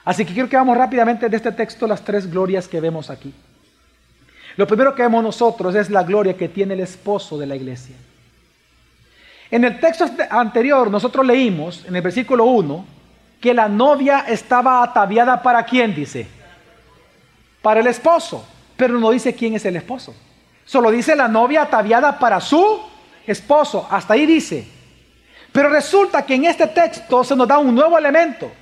[0.06, 3.34] Así que quiero que vamos rápidamente de este texto las tres glorias que vemos aquí.
[4.56, 7.96] Lo primero que vemos nosotros es la gloria que tiene el esposo de la iglesia.
[9.50, 12.86] En el texto anterior nosotros leímos, en el versículo 1,
[13.40, 16.28] que la novia estaba ataviada para quién, dice.
[17.60, 20.14] Para el esposo, pero no dice quién es el esposo.
[20.64, 22.80] Solo dice la novia ataviada para su
[23.26, 23.88] esposo.
[23.90, 24.68] Hasta ahí dice.
[25.50, 28.52] Pero resulta que en este texto se nos da un nuevo elemento.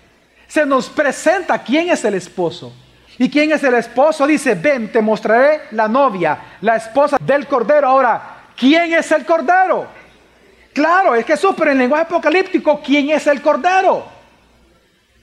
[0.47, 2.73] Se nos presenta quién es el esposo.
[3.19, 4.27] ¿Y quién es el esposo?
[4.27, 7.89] Dice, ven, te mostraré la novia, la esposa del cordero.
[7.89, 9.87] Ahora, ¿quién es el cordero?
[10.73, 14.05] Claro, es Jesús, pero en lenguaje apocalíptico, ¿quién es el cordero?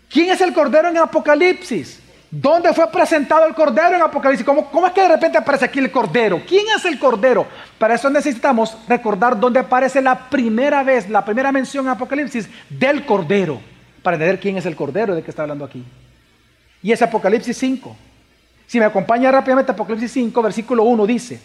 [0.09, 2.01] ¿Quién es el cordero en Apocalipsis?
[2.29, 4.45] ¿Dónde fue presentado el cordero en Apocalipsis?
[4.45, 6.41] ¿Cómo, ¿Cómo, es que de repente aparece aquí el cordero?
[6.47, 7.45] ¿Quién es el cordero?
[7.77, 13.05] Para eso necesitamos recordar dónde aparece la primera vez, la primera mención en Apocalipsis del
[13.05, 13.61] cordero,
[14.01, 15.83] para entender quién es el cordero de que está hablando aquí.
[16.81, 17.95] Y es Apocalipsis 5.
[18.67, 21.41] Si me acompaña rápidamente Apocalipsis 5, versículo 1 dice,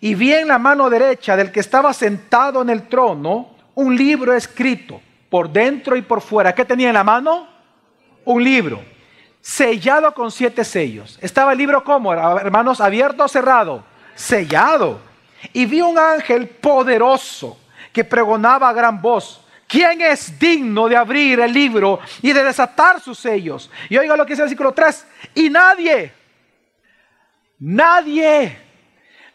[0.00, 4.34] y vi en la mano derecha del que estaba sentado en el trono un libro
[4.34, 6.54] escrito por dentro y por fuera.
[6.54, 7.46] ¿Qué tenía en la mano?
[8.24, 8.82] Un libro
[9.40, 11.18] sellado con siete sellos.
[11.20, 13.82] Estaba el libro como, hermanos, abierto o cerrado,
[14.14, 15.00] sellado.
[15.52, 17.58] Y vi un ángel poderoso
[17.92, 19.40] que pregonaba a gran voz.
[19.70, 23.70] ¿Quién es digno de abrir el libro y de desatar sus sellos?
[23.88, 25.06] Y oiga lo que dice el versículo 3.
[25.36, 26.12] Y nadie,
[27.60, 28.58] nadie,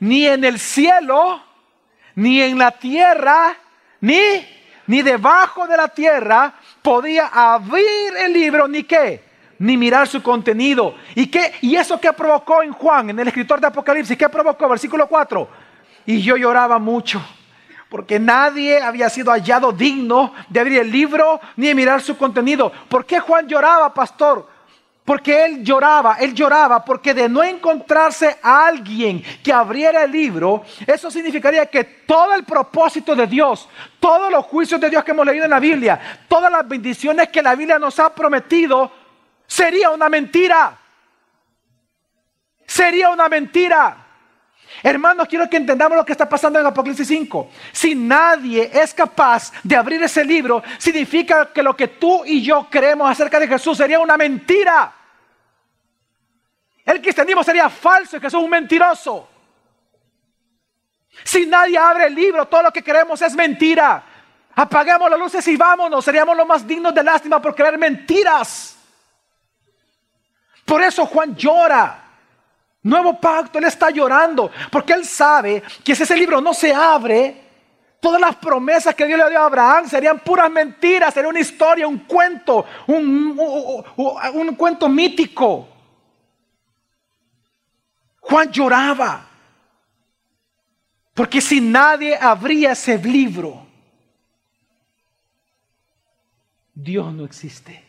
[0.01, 1.41] ni en el cielo,
[2.15, 3.55] ni en la tierra,
[4.01, 4.45] ni,
[4.87, 9.23] ni debajo de la tierra, podía abrir el libro, ni qué,
[9.59, 10.95] ni mirar su contenido.
[11.15, 11.53] ¿Y, qué?
[11.61, 14.17] ¿Y eso que provocó en Juan, en el escritor de Apocalipsis?
[14.17, 14.67] ¿Qué provocó?
[14.67, 15.47] Versículo 4.
[16.07, 17.25] Y yo lloraba mucho,
[17.89, 22.71] porque nadie había sido hallado digno de abrir el libro ni de mirar su contenido.
[22.89, 24.49] ¿Por qué Juan lloraba, pastor?
[25.03, 30.63] Porque él lloraba, él lloraba porque de no encontrarse a alguien que abriera el libro,
[30.87, 33.69] eso significaría que todo el propósito de Dios,
[33.99, 37.43] todos los juicios de Dios que hemos leído en la Biblia, todas las bendiciones que
[37.43, 38.91] la Biblia nos ha prometido,
[39.47, 40.77] Sería una mentira.
[42.65, 44.04] Sería una mentira.
[44.87, 47.49] Hermanos, quiero que entendamos lo que está pasando en Apocalipsis 5.
[47.71, 52.67] Si nadie es capaz de abrir ese libro, significa que lo que tú y yo
[52.69, 54.93] creemos acerca de Jesús sería una mentira.
[56.85, 59.27] El cristianismo sería falso y Jesús un mentiroso.
[61.23, 64.03] Si nadie abre el libro, todo lo que creemos es mentira.
[64.53, 66.05] Apaguemos las luces y vámonos.
[66.05, 68.77] Seríamos los más dignos de lástima por creer mentiras.
[70.63, 72.04] Por eso Juan llora.
[72.85, 77.35] Nuevo pacto, él está llorando, porque él sabe que si ese libro no se abre,
[77.99, 81.87] todas las promesas que Dios le dio a Abraham serían puras mentiras, sería una historia,
[81.87, 83.35] un cuento, un,
[84.33, 85.67] un cuento mítico.
[88.19, 89.29] Juan lloraba,
[91.15, 93.65] porque si nadie abría ese libro,
[96.75, 97.84] Dios no existe.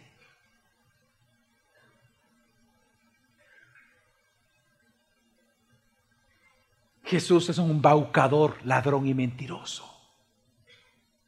[7.06, 9.88] Jesús es un baucador, ladrón y mentiroso.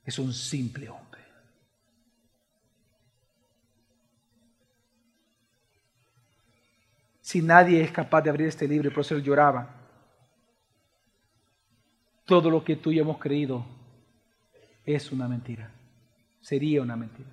[0.04, 1.20] Es un simple hombre.
[7.20, 9.72] Si nadie es capaz de abrir este libro, por eso él lloraba.
[12.24, 13.64] Todo lo que tú y hemos creído
[14.84, 15.70] es una mentira.
[16.40, 17.28] Sería una mentira.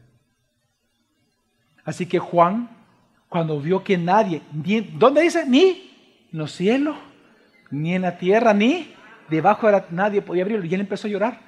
[1.84, 2.70] Así que Juan,
[3.28, 4.44] cuando vio que nadie,
[4.94, 5.48] ¿dónde dice?
[5.48, 6.96] Ni en los cielos
[7.76, 8.94] ni en la tierra, ni
[9.30, 10.66] debajo de la, nadie podía abrirlo.
[10.66, 11.40] Y él empezó a llorar.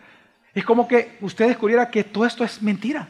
[0.53, 3.07] Es como que usted descubriera que todo esto es mentira.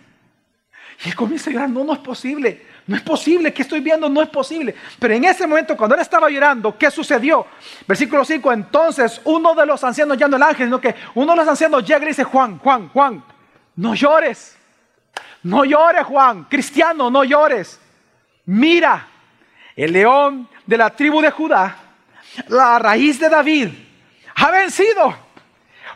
[1.04, 4.10] Y él comienza a llorar, no, no es posible, no es posible, que estoy viendo?
[4.10, 4.76] No es posible.
[5.00, 7.46] Pero en ese momento, cuando él estaba llorando, ¿qué sucedió?
[7.88, 11.38] Versículo 5, entonces uno de los ancianos, ya no el ángel, sino que uno de
[11.38, 13.24] los ancianos llega y dice, Juan, Juan, Juan,
[13.76, 14.58] no llores,
[15.44, 17.80] no llores Juan, cristiano, no llores.
[18.46, 19.08] Mira,
[19.76, 21.87] el león de la tribu de Judá
[22.48, 23.70] la raíz de David,
[24.36, 25.28] ha vencido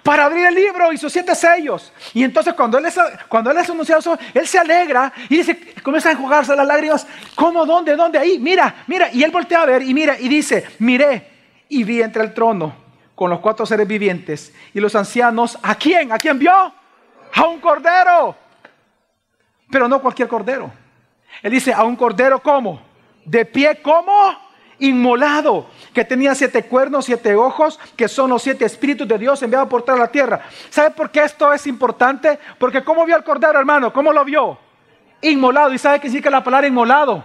[0.04, 1.94] para abrir el libro y sus siete sellos.
[2.14, 6.10] Y entonces cuando él es, cuando él es anunciado él se alegra y dice, comienza
[6.10, 7.08] a enjugarse las lágrimas.
[7.36, 7.66] ¿Cómo?
[7.66, 7.96] ¿Dónde?
[7.96, 8.18] ¿Dónde?
[8.18, 9.10] Ahí, mira, mira.
[9.12, 11.30] Y él voltea a ver y mira y dice, miré
[11.70, 12.74] y vi entre el trono
[13.16, 15.58] con los cuatro seres vivientes y los ancianos.
[15.62, 16.12] ¿A quién?
[16.12, 16.52] ¿A quién vio?
[16.52, 18.36] A un cordero.
[19.70, 20.72] Pero no cualquier cordero.
[21.44, 22.82] Él dice, a un cordero como?
[23.24, 24.51] De pie como?
[24.82, 29.70] Inmolado, que tenía siete cuernos, siete ojos, que son los siete espíritus de Dios enviados
[29.70, 30.42] por toda la tierra.
[30.70, 32.38] ¿Sabe por qué esto es importante?
[32.58, 33.94] Porque ¿cómo vio al cordero, hermano?
[33.94, 34.58] ¿Cómo lo vio?
[35.22, 35.74] Inmolado.
[35.74, 37.24] ¿Y sabe qué significa la palabra inmolado?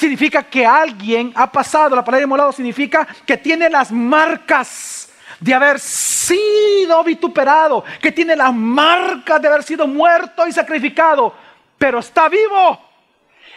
[0.00, 5.78] significa que alguien ha pasado, la palabra inmolado significa que tiene las marcas de haber
[5.78, 11.34] sido vituperado, que tiene las marcas de haber sido muerto y sacrificado,
[11.76, 12.80] pero está vivo,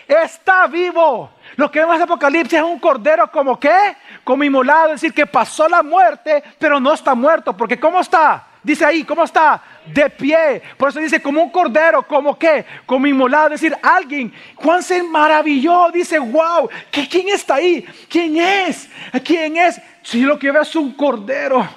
[0.05, 1.29] está vivo.
[1.55, 5.25] Lo que vemos en Apocalipsis es un cordero como qué, como inmolado, es decir, que
[5.25, 8.47] pasó la muerte, pero no está muerto, porque ¿cómo está?
[8.63, 9.61] Dice ahí, ¿cómo está?
[9.85, 10.61] De pie.
[10.77, 13.53] Por eso dice como un cordero, como qué, como inmolado.
[13.53, 14.33] Es decir, alguien.
[14.55, 17.85] Juan se maravilló, dice, wow, ¿quién está ahí?
[18.09, 18.89] ¿Quién es?
[19.25, 19.81] ¿Quién es?
[20.01, 21.67] Si lo que veo es un cordero,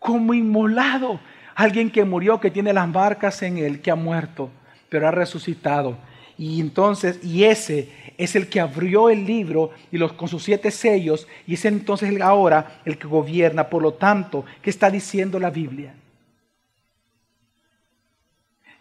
[0.00, 1.20] como inmolado.
[1.54, 4.50] Alguien que murió, que tiene las marcas en él, que ha muerto,
[4.88, 5.96] pero ha resucitado.
[6.38, 10.70] Y entonces, y ese es el que abrió el libro y los, con sus siete
[10.70, 13.68] sellos, y es entonces ahora el que gobierna.
[13.68, 15.94] Por lo tanto, ¿qué está diciendo la Biblia?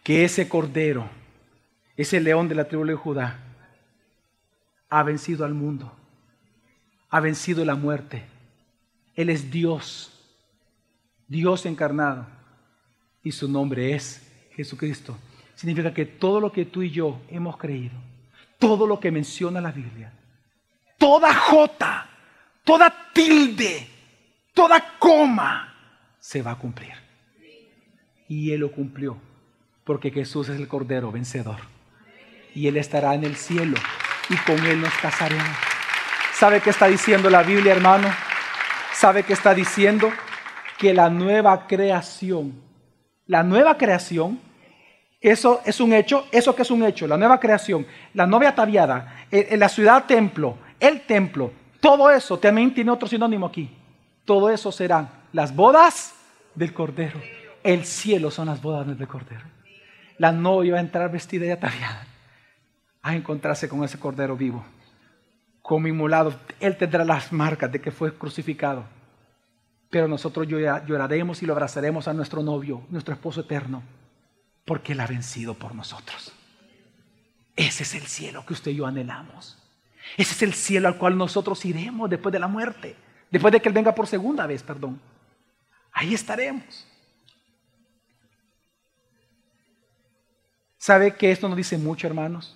[0.08, 1.10] que ese cordero,
[1.98, 3.44] ese león de la tribu de Judá,
[4.88, 5.92] ha vencido al mundo,
[7.10, 8.24] ha vencido la muerte.
[9.16, 10.18] Él es Dios,
[11.28, 12.26] Dios encarnado,
[13.22, 15.18] y su nombre es Jesucristo.
[15.58, 17.96] Significa que todo lo que tú y yo hemos creído,
[18.60, 20.14] todo lo que menciona la Biblia,
[21.00, 22.08] toda jota,
[22.64, 23.88] toda tilde,
[24.54, 25.74] toda coma,
[26.20, 26.94] se va a cumplir.
[28.28, 29.18] Y Él lo cumplió
[29.84, 31.58] porque Jesús es el Cordero vencedor.
[32.54, 33.78] Y Él estará en el cielo
[34.30, 35.58] y con Él nos casaremos.
[36.34, 38.08] ¿Sabe qué está diciendo la Biblia, hermano?
[38.94, 40.12] ¿Sabe qué está diciendo?
[40.78, 42.62] Que la nueva creación,
[43.26, 44.40] la nueva creación,
[45.20, 49.26] eso es un hecho, eso que es un hecho, la nueva creación, la novia ataviada,
[49.32, 53.70] en la ciudad templo, el templo, todo eso también tiene otro sinónimo aquí.
[54.26, 56.14] Todo eso serán las bodas
[56.54, 57.22] del Cordero.
[57.64, 59.58] El cielo son las bodas del Cordero
[60.18, 62.06] la novia va a entrar vestida y ataviada
[63.02, 64.66] a encontrarse con ese cordero vivo,
[65.62, 66.34] como inmolado.
[66.60, 68.84] Él tendrá las marcas de que fue crucificado.
[69.90, 73.82] Pero nosotros lloraremos y lo abrazaremos a nuestro novio, nuestro esposo eterno,
[74.68, 76.34] porque Él ha vencido por nosotros.
[77.56, 79.58] Ese es el cielo que usted y yo anhelamos.
[80.18, 82.98] Ese es el cielo al cual nosotros iremos después de la muerte,
[83.32, 85.00] después de que Él venga por segunda vez, perdón.
[85.94, 86.86] Ahí estaremos.
[90.78, 92.54] ¿Sabe que esto nos dice mucho, hermanos?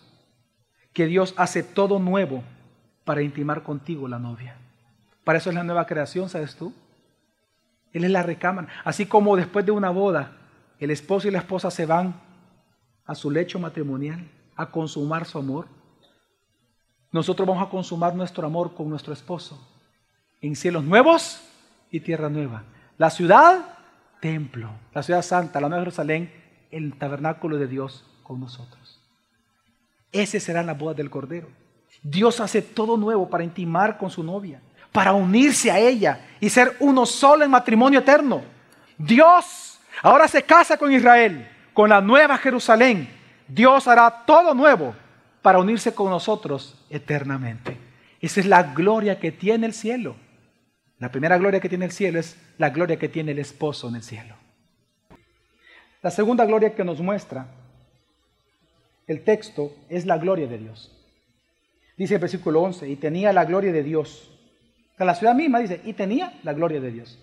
[0.91, 2.43] Que Dios hace todo nuevo
[3.05, 4.57] para intimar contigo la novia.
[5.23, 6.73] Para eso es la nueva creación, ¿sabes tú?
[7.93, 8.67] Él es la recámara.
[8.83, 10.40] Así como después de una boda,
[10.81, 12.19] el esposo y la esposa se van
[13.05, 15.67] a su lecho matrimonial a consumar su amor.
[17.11, 19.65] Nosotros vamos a consumar nuestro amor con nuestro esposo
[20.41, 21.41] en cielos nuevos
[21.89, 22.63] y tierra nueva.
[22.97, 23.63] La ciudad,
[24.19, 24.69] templo.
[24.93, 26.31] La ciudad santa, la nueva Jerusalén,
[26.71, 28.05] el tabernáculo de Dios
[28.39, 28.99] nosotros.
[30.11, 31.47] Ese será la boda del Cordero.
[32.03, 36.75] Dios hace todo nuevo para intimar con su novia, para unirse a ella y ser
[36.79, 38.41] uno solo en matrimonio eterno.
[38.97, 39.70] Dios
[40.01, 43.09] ahora se casa con Israel, con la nueva Jerusalén.
[43.47, 44.95] Dios hará todo nuevo
[45.41, 47.77] para unirse con nosotros eternamente.
[48.19, 50.15] Esa es la gloria que tiene el cielo.
[50.99, 53.95] La primera gloria que tiene el cielo es la gloria que tiene el esposo en
[53.95, 54.35] el cielo.
[56.01, 57.47] La segunda gloria que nos muestra
[59.07, 60.91] el texto es la gloria de Dios.
[61.97, 64.31] Dice el versículo 11, y tenía la gloria de Dios.
[64.97, 67.19] La ciudad misma dice, y tenía la gloria de Dios.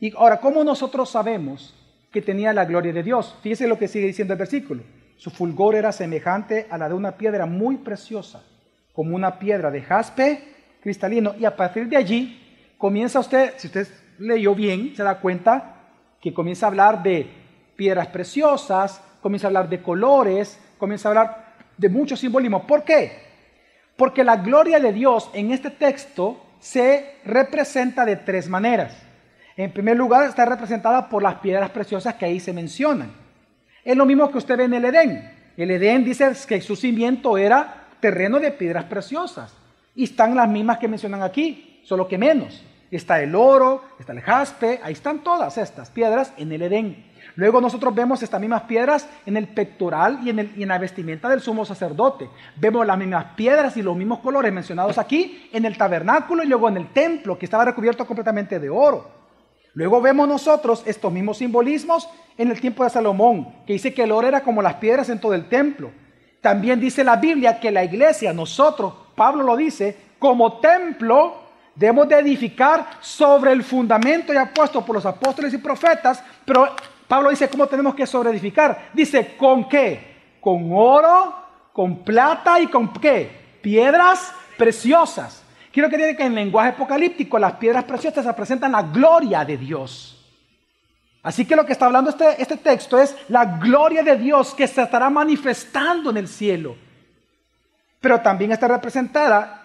[0.00, 1.74] Y ahora, ¿cómo nosotros sabemos
[2.14, 3.36] que tenía la gloria de Dios?
[3.42, 4.84] Fíjese lo que sigue diciendo el versículo.
[5.16, 8.44] Su fulgor era semejante a la de una piedra muy preciosa,
[8.92, 10.44] como una piedra de jaspe
[10.80, 11.34] cristalino.
[11.40, 13.88] Y a partir de allí comienza usted, si usted
[14.20, 15.88] leyó bien, se da cuenta
[16.20, 17.26] que comienza a hablar de
[17.74, 22.64] piedras preciosas, comienza a hablar de colores, comienza a hablar de mucho simbolismo.
[22.64, 23.10] ¿Por qué?
[23.96, 29.03] Porque la gloria de Dios en este texto se representa de tres maneras.
[29.56, 33.12] En primer lugar, está representada por las piedras preciosas que ahí se mencionan.
[33.84, 35.30] Es lo mismo que usted ve en el Edén.
[35.56, 39.54] El Edén dice que su cimiento era terreno de piedras preciosas.
[39.94, 42.64] Y están las mismas que mencionan aquí, solo que menos.
[42.90, 47.04] Está el oro, está el jaspe, ahí están todas estas piedras en el Edén.
[47.36, 51.28] Luego nosotros vemos estas mismas piedras en el pectoral y en, el, en, la vestimenta
[51.28, 52.28] del sumo sacerdote.
[52.56, 56.68] Vemos las mismas piedras y los mismos colores mencionados aquí en el tabernáculo y luego
[56.68, 59.23] en el templo que estaba recubierto completamente de oro.
[59.74, 62.08] Luego vemos nosotros estos mismos simbolismos
[62.38, 65.20] en el tiempo de Salomón, que dice que el oro era como las piedras en
[65.20, 65.90] todo el templo.
[66.40, 71.42] También dice la Biblia que la iglesia, nosotros, Pablo lo dice, como templo
[71.74, 76.68] debemos de edificar sobre el fundamento ya puesto por los apóstoles y profetas, pero
[77.08, 78.90] Pablo dice cómo tenemos que sobreedificar.
[78.92, 80.36] Dice, ¿con qué?
[80.40, 81.34] Con oro,
[81.72, 83.58] con plata y con qué?
[83.60, 85.43] Piedras preciosas.
[85.74, 90.24] Quiero que diga que en lenguaje apocalíptico las piedras preciosas representan la gloria de Dios.
[91.20, 94.68] Así que lo que está hablando este, este texto es la gloria de Dios que
[94.68, 96.76] se estará manifestando en el cielo.
[98.00, 99.64] Pero también está representada,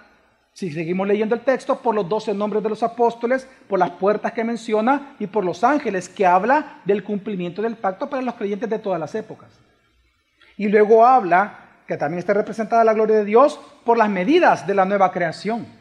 [0.51, 4.31] si seguimos leyendo el texto, por los doce nombres de los apóstoles, por las puertas
[4.31, 8.67] que menciona y por los ángeles, que habla del cumplimiento del pacto para los creyentes
[8.67, 9.51] de todas las épocas.
[10.57, 14.73] Y luego habla, que también está representada la gloria de Dios, por las medidas de
[14.73, 15.78] la nueva creación.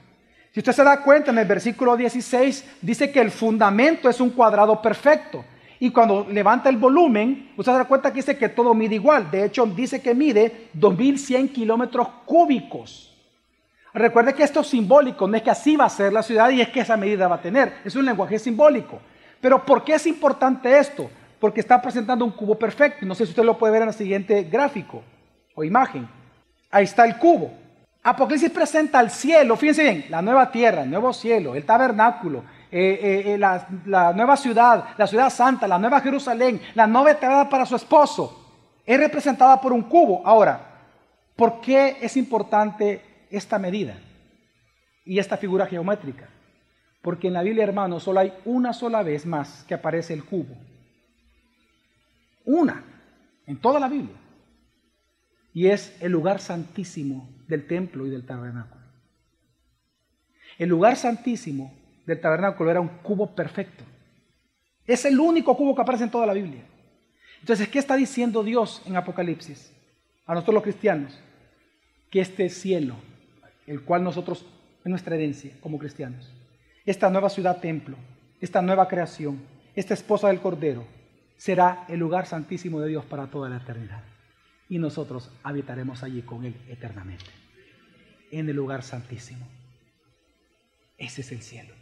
[0.59, 4.31] Si usted se da cuenta, en el versículo 16 dice que el fundamento es un
[4.31, 5.45] cuadrado perfecto.
[5.79, 9.31] Y cuando levanta el volumen, usted se da cuenta que dice que todo mide igual.
[9.31, 13.17] De hecho, dice que mide 2100 kilómetros cúbicos.
[13.95, 16.61] Recuerde que esto es simbólico, no es que así va a ser la ciudad y
[16.61, 17.75] es que esa medida va a tener.
[17.85, 18.99] Es un lenguaje simbólico.
[19.41, 21.09] Pero ¿por qué es importante esto?
[21.39, 23.07] Porque está presentando un cubo perfecto.
[23.07, 25.05] No sé si usted lo puede ver en el siguiente gráfico
[25.55, 26.09] o imagen.
[26.69, 27.68] Ahí está el cubo.
[28.09, 32.99] Apocalipsis presenta al cielo, fíjense bien, la nueva tierra, el nuevo cielo, el tabernáculo, eh,
[33.03, 37.67] eh, eh, la, nueva ciudad, la ciudad santa, la nueva Jerusalén, la nueva entrada para
[37.67, 40.23] su esposo, es representada por un cubo.
[40.25, 40.59] Ahora,
[41.37, 43.95] ¿por qué es importante esta medida
[45.05, 46.29] y esta figura geométrica?
[47.03, 50.57] Porque en la Biblia, hermano, solo hay una sola vez más que aparece el cubo.
[52.47, 52.83] Una,
[53.47, 54.17] en toda la Biblia.
[55.53, 58.85] Y es el lugar santísimo del templo y del tabernáculo.
[60.59, 61.73] El lugar santísimo
[62.07, 63.85] del tabernáculo era un cubo perfecto.
[64.87, 66.63] Es el único cubo que aparece en toda la Biblia.
[67.41, 69.73] Entonces, ¿qué está diciendo Dios en Apocalipsis?
[70.27, 71.19] A nosotros los cristianos,
[72.11, 72.97] que este cielo,
[73.67, 74.45] el cual nosotros,
[74.85, 76.33] es nuestra herencia como cristianos,
[76.85, 77.97] esta nueva ciudad templo,
[78.41, 79.41] esta nueva creación,
[79.75, 80.85] esta esposa del Cordero,
[81.37, 84.03] será el lugar santísimo de Dios para toda la eternidad.
[84.69, 87.25] Y nosotros habitaremos allí con Él eternamente,
[88.31, 89.47] en el lugar santísimo.
[90.99, 91.75] Ese es el cielo.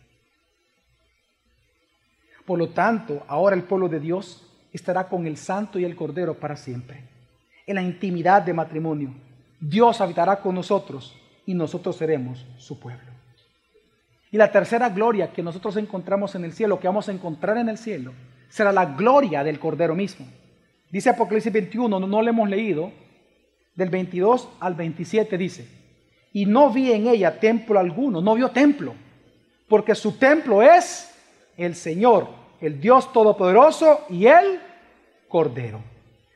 [2.45, 6.39] Por lo tanto, ahora el pueblo de Dios estará con el santo y el cordero
[6.39, 7.03] para siempre.
[7.67, 9.13] En la intimidad de matrimonio,
[9.59, 13.17] Dios habitará con nosotros y nosotros seremos su pueblo.
[14.31, 17.69] Y la tercera gloria que nosotros encontramos en el cielo, que vamos a encontrar en
[17.69, 18.13] el cielo,
[18.49, 20.27] será la gloria del cordero mismo.
[20.97, 22.91] Dice Apocalipsis 21, no, no lo hemos leído,
[23.75, 25.69] del 22 al 27 dice,
[26.33, 28.95] y no vi en ella templo alguno, no vio templo,
[29.69, 31.15] porque su templo es
[31.59, 32.29] el Señor,
[32.63, 34.59] el Dios Todopoderoso y el
[35.29, 35.83] Cordero.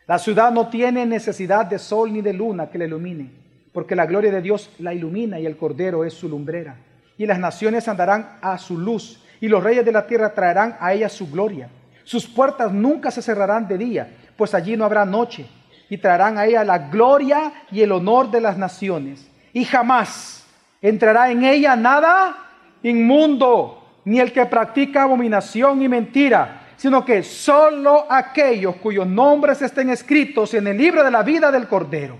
[0.06, 3.30] La ciudad no tiene necesidad de sol ni de luna que la ilumine,
[3.72, 6.76] porque la gloria de Dios la ilumina y el Cordero es su lumbrera.
[7.16, 10.92] Y las naciones andarán a su luz, y los reyes de la tierra traerán a
[10.92, 11.70] ella su gloria.
[12.04, 15.46] Sus puertas nunca se cerrarán de día, pues allí no habrá noche,
[15.90, 19.30] y traerán a ella la gloria y el honor de las naciones.
[19.52, 20.46] Y jamás
[20.80, 22.36] entrará en ella nada
[22.82, 29.90] inmundo ni el que practica abominación y mentira, sino que solo aquellos cuyos nombres estén
[29.90, 32.16] escritos en el libro de la vida del Cordero.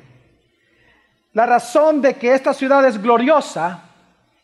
[1.32, 3.84] La razón de que esta ciudad es gloriosa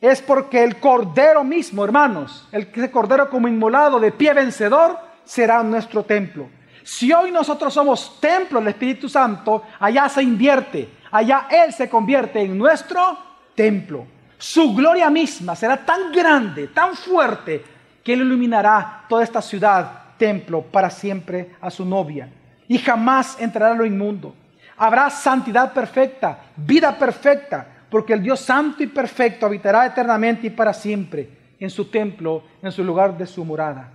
[0.01, 6.05] es porque el Cordero mismo, hermanos, el Cordero como inmolado de pie vencedor, será nuestro
[6.05, 6.56] templo.
[6.87, 12.41] Si hoy nosotros somos templo del Espíritu Santo, allá se invierte, allá Él se convierte
[12.41, 13.19] en nuestro
[13.57, 14.07] templo.
[14.39, 17.65] Su gloria misma será tan grande, tan fuerte,
[18.05, 22.31] que Él iluminará toda esta ciudad, templo, para siempre a su novia.
[22.69, 24.37] Y jamás entrará lo inmundo.
[24.77, 30.73] Habrá santidad perfecta, vida perfecta, porque el Dios santo y perfecto habitará eternamente y para
[30.73, 31.29] siempre
[31.59, 33.91] en su templo, en su lugar de su morada.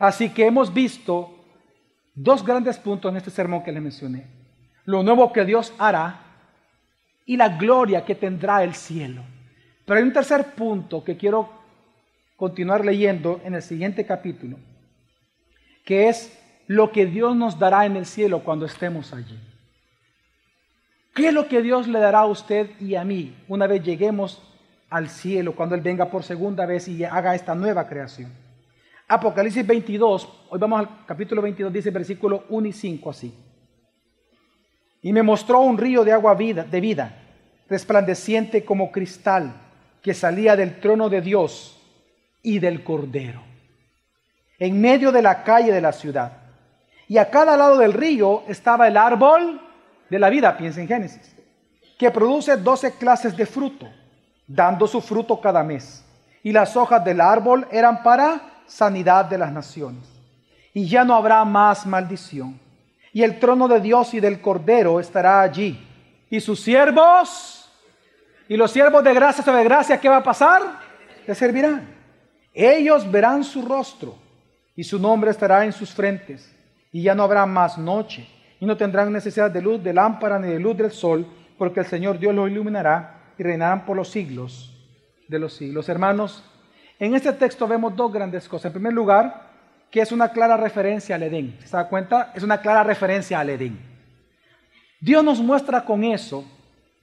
[0.00, 1.37] Así que hemos visto
[2.18, 4.26] dos grandes puntos en este sermón que les mencioné.
[4.84, 6.20] Lo nuevo que Dios hará
[7.24, 9.22] y la gloria que tendrá el cielo.
[9.84, 11.48] Pero hay un tercer punto que quiero
[12.36, 14.58] continuar leyendo en el siguiente capítulo,
[15.84, 19.38] que es lo que Dios nos dará en el cielo cuando estemos allí.
[21.14, 24.42] ¿Qué es lo que Dios le dará a usted y a mí una vez lleguemos
[24.90, 28.32] al cielo, cuando Él venga por segunda vez y haga esta nueva creación?
[29.10, 33.34] Apocalipsis 22, hoy vamos al capítulo 22, dice versículo 1 y 5 así.
[35.00, 37.16] Y me mostró un río de agua vida, de vida,
[37.70, 39.54] resplandeciente como cristal
[40.02, 41.80] que salía del trono de Dios
[42.42, 43.42] y del Cordero,
[44.58, 46.32] en medio de la calle de la ciudad.
[47.08, 49.58] Y a cada lado del río estaba el árbol
[50.10, 51.34] de la vida, piensa en Génesis,
[51.98, 53.88] que produce doce clases de fruto,
[54.46, 56.04] dando su fruto cada mes.
[56.42, 60.04] Y las hojas del árbol eran para sanidad de las naciones.
[60.72, 62.60] Y ya no habrá más maldición.
[63.12, 65.84] Y el trono de Dios y del Cordero estará allí.
[66.30, 67.54] Y sus siervos
[68.50, 70.62] Y los siervos de gracia sobre gracia, ¿qué va a pasar?
[71.26, 71.86] Le servirán.
[72.54, 74.16] Ellos verán su rostro
[74.74, 76.54] y su nombre estará en sus frentes.
[76.90, 78.26] Y ya no habrá más noche.
[78.58, 81.26] Y no tendrán necesidad de luz de lámpara ni de luz del sol,
[81.58, 84.74] porque el Señor Dios los iluminará y reinarán por los siglos
[85.28, 85.88] de los siglos.
[85.88, 86.42] Hermanos,
[86.98, 88.66] en este texto vemos dos grandes cosas.
[88.66, 89.48] En primer lugar,
[89.90, 91.58] que es una clara referencia al Edén.
[91.64, 92.32] ¿Se da cuenta?
[92.34, 93.78] Es una clara referencia al Edén.
[95.00, 96.44] Dios nos muestra con eso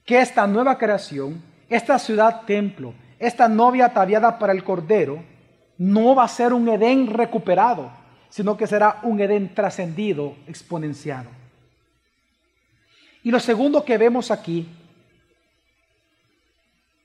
[0.06, 5.24] que esta nueva creación, esta ciudad templo, esta novia ataviada para el Cordero,
[5.78, 7.92] no va a ser un Edén recuperado,
[8.30, 11.30] sino que será un Edén trascendido, exponenciado.
[13.24, 14.68] Y lo segundo que vemos aquí,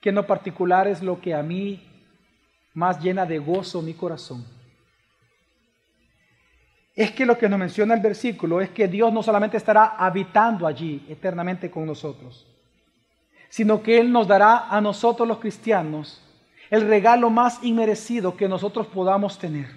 [0.00, 1.89] que en lo particular es lo que a mí
[2.74, 4.44] más llena de gozo mi corazón,
[6.94, 10.66] es que lo que nos menciona el versículo es que Dios no solamente estará habitando
[10.66, 12.46] allí eternamente con nosotros,
[13.48, 16.22] sino que Él nos dará a nosotros los cristianos
[16.68, 19.68] el regalo más inmerecido que nosotros podamos tener.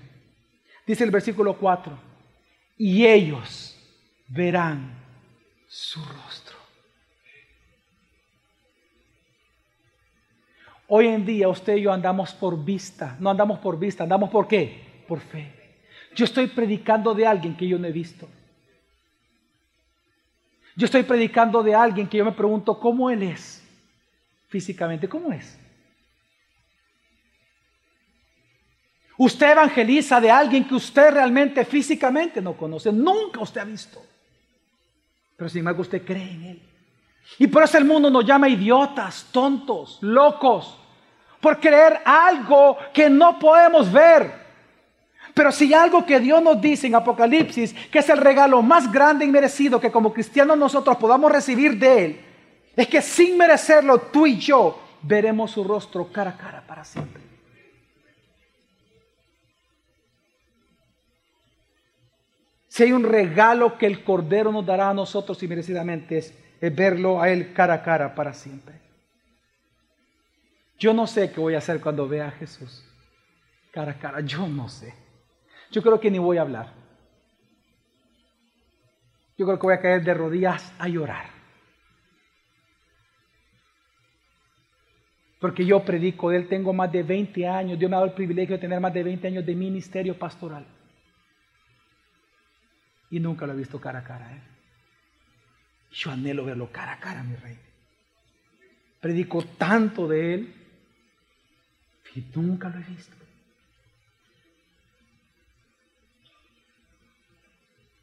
[0.85, 1.97] Dice el versículo 4,
[2.77, 3.77] y ellos
[4.27, 4.95] verán
[5.67, 6.32] su rostro.
[10.95, 14.47] Hoy en día usted y yo andamos por vista, no andamos por vista, andamos por
[14.47, 15.03] qué?
[15.07, 15.51] Por fe.
[16.13, 18.29] Yo estoy predicando de alguien que yo no he visto.
[20.75, 23.67] Yo estoy predicando de alguien que yo me pregunto cómo él es
[24.49, 25.57] físicamente, cómo es.
[29.17, 33.99] Usted evangeliza de alguien que usted realmente físicamente no conoce, nunca usted ha visto.
[35.37, 36.61] Pero sin embargo usted cree en él.
[37.39, 40.81] Y por eso el mundo nos llama idiotas, tontos, locos,
[41.43, 44.31] por creer algo que no podemos ver.
[45.33, 49.25] Pero si algo que Dios nos dice en Apocalipsis, que es el regalo más grande
[49.25, 52.21] y merecido que como cristianos nosotros podamos recibir de Él,
[52.77, 57.21] es que sin merecerlo tú y yo veremos su rostro cara a cara para siempre.
[62.69, 67.21] Si hay un regalo que el Cordero nos dará a nosotros inmerecidamente es, es verlo
[67.21, 68.82] a Él cara a cara para siempre.
[70.79, 72.83] Yo no sé qué voy a hacer cuando vea a Jesús
[73.73, 74.93] cara a cara, yo no sé.
[75.71, 76.71] Yo creo que ni voy a hablar.
[79.35, 81.25] Yo creo que voy a caer de rodillas a llorar.
[85.39, 88.15] Porque yo predico de él, tengo más de 20 años, Dios me ha dado el
[88.15, 90.65] privilegio de tener más de 20 años de ministerio pastoral.
[93.09, 94.35] Y nunca lo he visto cara a cara.
[94.35, 94.41] ¿eh?
[95.91, 97.57] Yo anhelo verlo cara a cara, mi rey.
[99.01, 100.62] Predico tanto de él
[102.15, 103.15] y nunca lo he visto.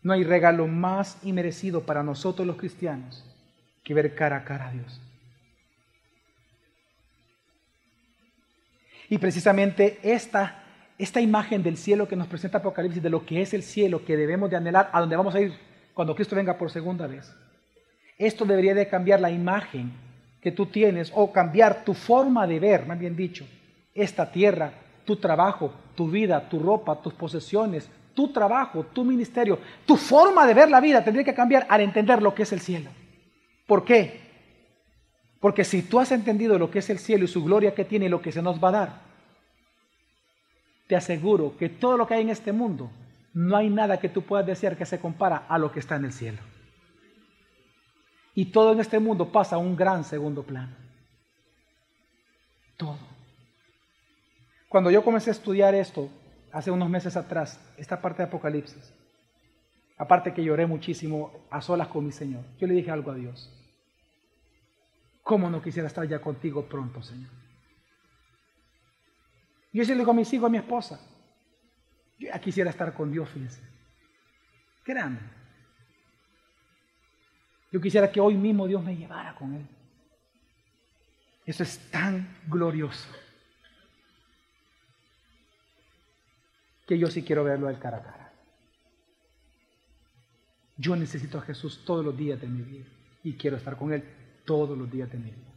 [0.02, 3.24] No hay regalo más inmerecido para nosotros los cristianos
[3.84, 5.00] que ver cara a cara a Dios.
[9.08, 10.62] Y precisamente esta,
[10.96, 14.16] esta imagen del cielo que nos presenta Apocalipsis, de lo que es el cielo, que
[14.16, 15.52] debemos de anhelar, a donde vamos a ir
[15.92, 17.34] cuando Cristo venga por segunda vez.
[18.16, 19.92] Esto debería de cambiar la imagen
[20.40, 23.46] que tú tienes o cambiar tu forma de ver, más bien dicho,
[23.94, 24.72] esta tierra,
[25.04, 30.54] tu trabajo, tu vida, tu ropa, tus posesiones, tu trabajo, tu ministerio, tu forma de
[30.54, 32.90] ver la vida tendría que cambiar al entender lo que es el cielo.
[33.66, 34.20] ¿Por qué?
[35.40, 38.06] Porque si tú has entendido lo que es el cielo y su gloria que tiene
[38.06, 39.00] y lo que se nos va a dar,
[40.86, 42.90] te aseguro que todo lo que hay en este mundo,
[43.32, 46.04] no hay nada que tú puedas decir que se compara a lo que está en
[46.04, 46.38] el cielo.
[48.34, 50.74] Y todo en este mundo pasa a un gran segundo plano.
[52.76, 53.09] Todo.
[54.70, 56.08] Cuando yo comencé a estudiar esto,
[56.52, 58.94] hace unos meses atrás, esta parte de Apocalipsis,
[59.98, 63.52] aparte que lloré muchísimo a solas con mi Señor, yo le dije algo a Dios.
[65.24, 67.32] ¿Cómo no quisiera estar ya contigo pronto, Señor?
[69.72, 71.00] Yo se le digo a mis hijos, a mi esposa,
[72.20, 73.60] yo ya quisiera estar con Dios, fíjense.
[74.84, 75.18] Créanme.
[77.72, 79.66] Yo quisiera que hoy mismo Dios me llevara con Él.
[81.44, 83.08] Eso es tan glorioso.
[86.90, 88.32] Que yo sí quiero verlo al cara a cara.
[90.76, 92.86] Yo necesito a Jesús todos los días de mi vida
[93.22, 94.02] y quiero estar con Él
[94.44, 95.52] todos los días de mi vida.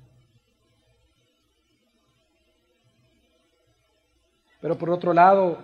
[4.62, 5.58] Pero por otro lado,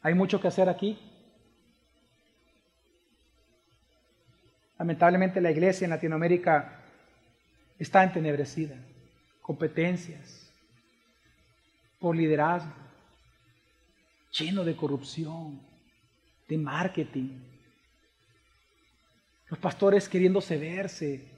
[0.00, 0.98] hay mucho que hacer aquí.
[4.78, 6.80] Lamentablemente la iglesia en Latinoamérica
[7.78, 8.76] está entenebrecida.
[9.42, 10.50] Competencias,
[12.00, 12.83] por liderazgo,
[14.38, 15.60] lleno de corrupción,
[16.48, 17.40] de marketing.
[19.48, 21.28] Los pastores queriéndose verse,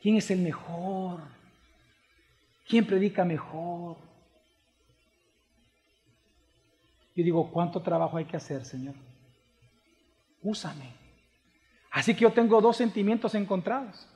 [0.00, 1.20] quién es el mejor,
[2.70, 3.96] ¿Quién predica mejor?
[7.16, 8.94] Yo digo, ¿cuánto trabajo hay que hacer, Señor?
[10.40, 10.92] Úsame.
[11.90, 14.06] Así que yo tengo dos sentimientos encontrados.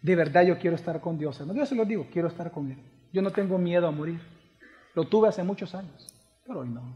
[0.00, 1.40] De verdad yo quiero estar con Dios.
[1.40, 2.78] No, yo se lo digo, quiero estar con Él.
[3.12, 4.20] Yo no tengo miedo a morir.
[4.94, 6.14] Lo tuve hace muchos años,
[6.46, 6.94] pero hoy no.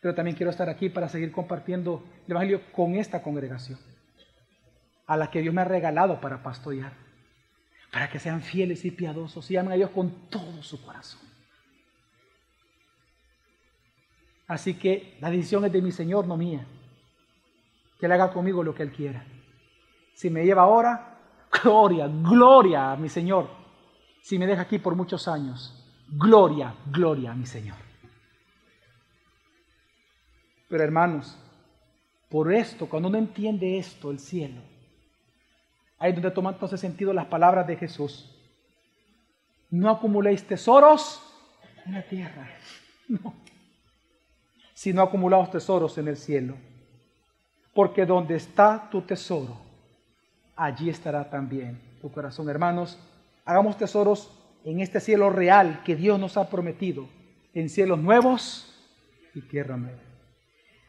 [0.00, 3.78] Pero también quiero estar aquí para seguir compartiendo el Evangelio con esta congregación,
[5.06, 6.92] a la que Dios me ha regalado para pastorear,
[7.92, 11.20] para que sean fieles y piadosos y amen a Dios con todo su corazón.
[14.48, 16.66] Así que la decisión es de mi Señor, no mía.
[17.98, 19.24] Que Él haga conmigo lo que Él quiera.
[20.14, 21.11] Si me lleva ahora,
[21.62, 23.48] gloria, gloria a mi Señor.
[24.22, 25.74] Si me deja aquí por muchos años,
[26.08, 27.76] gloria, gloria a mi Señor.
[30.68, 31.38] Pero hermanos,
[32.28, 34.62] por esto, cuando uno entiende esto, el cielo,
[35.98, 38.34] ahí es donde toman entonces sentido las palabras de Jesús.
[39.70, 41.22] No acumuléis tesoros
[41.84, 42.48] en la tierra.
[43.08, 43.34] No
[44.82, 46.56] sino acumulados tesoros en el cielo.
[47.72, 49.56] Porque donde está tu tesoro,
[50.56, 52.48] allí estará también tu corazón.
[52.48, 52.98] Hermanos,
[53.44, 54.30] hagamos tesoros
[54.64, 57.08] en este cielo real que Dios nos ha prometido,
[57.54, 58.74] en cielos nuevos
[59.34, 59.98] y tierra nueva.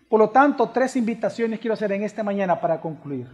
[0.09, 3.27] Por lo tanto, tres invitaciones quiero hacer en esta mañana para concluir.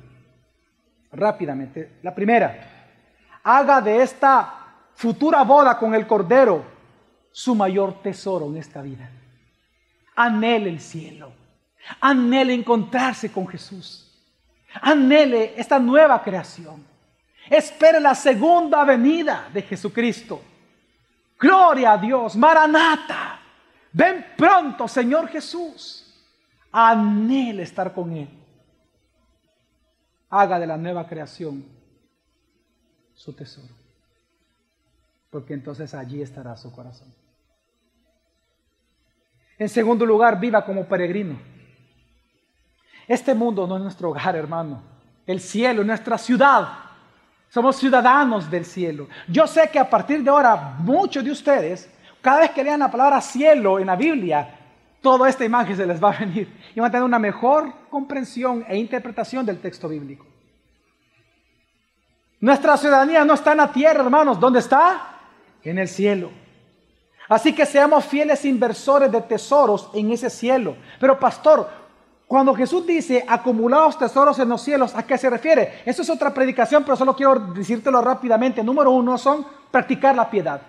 [1.12, 2.00] Rápidamente.
[2.04, 2.90] La primera,
[3.44, 4.54] haga de esta
[4.94, 6.64] futura boda con el Cordero
[7.32, 9.10] su mayor tesoro en esta vida
[10.20, 11.32] anhele el cielo,
[12.02, 14.09] anhele encontrarse con Jesús,
[14.74, 16.86] anhele esta nueva creación,
[17.50, 20.42] espere la segunda venida de Jesucristo.
[21.40, 23.40] Gloria a Dios, Maranata,
[23.94, 26.06] ven pronto, Señor Jesús.
[26.72, 28.30] Anhele estar con Él.
[30.30, 31.66] Haga de la nueva creación
[33.16, 33.74] su tesoro,
[35.30, 37.14] porque entonces allí estará su corazón.
[39.58, 41.38] En segundo lugar, viva como peregrino.
[43.10, 44.84] Este mundo no es nuestro hogar, hermano.
[45.26, 46.68] El cielo es nuestra ciudad.
[47.50, 49.08] Somos ciudadanos del cielo.
[49.28, 51.92] Yo sé que a partir de ahora muchos de ustedes,
[52.22, 54.56] cada vez que lean la palabra cielo en la Biblia,
[55.02, 58.64] toda esta imagen se les va a venir y van a tener una mejor comprensión
[58.68, 60.28] e interpretación del texto bíblico.
[62.40, 64.40] Nuestra ciudadanía no está en la tierra, hermanos.
[64.40, 65.18] ¿Dónde está?
[65.64, 66.30] En el cielo.
[67.28, 70.76] Así que seamos fieles inversores de tesoros en ese cielo.
[71.00, 71.79] Pero pastor,
[72.30, 75.82] cuando Jesús dice acumulados tesoros en los cielos, ¿a qué se refiere?
[75.84, 78.64] Eso es otra predicación, pero solo quiero decírtelo rápidamente.
[78.64, 80.62] Número uno son practicar la piedad.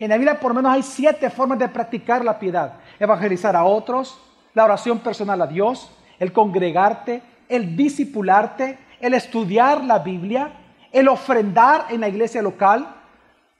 [0.00, 2.72] En la Biblia por lo menos hay siete formas de practicar la piedad.
[2.98, 4.18] Evangelizar a otros,
[4.54, 7.20] la oración personal a Dios, el congregarte,
[7.50, 10.54] el discipularte, el estudiar la Biblia,
[10.90, 12.88] el ofrendar en la iglesia local.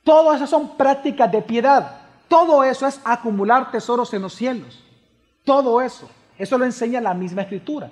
[0.03, 2.01] Todas esas son prácticas de piedad.
[2.27, 4.83] Todo eso es acumular tesoros en los cielos.
[5.45, 6.09] Todo eso.
[6.39, 7.91] Eso lo enseña la misma escritura.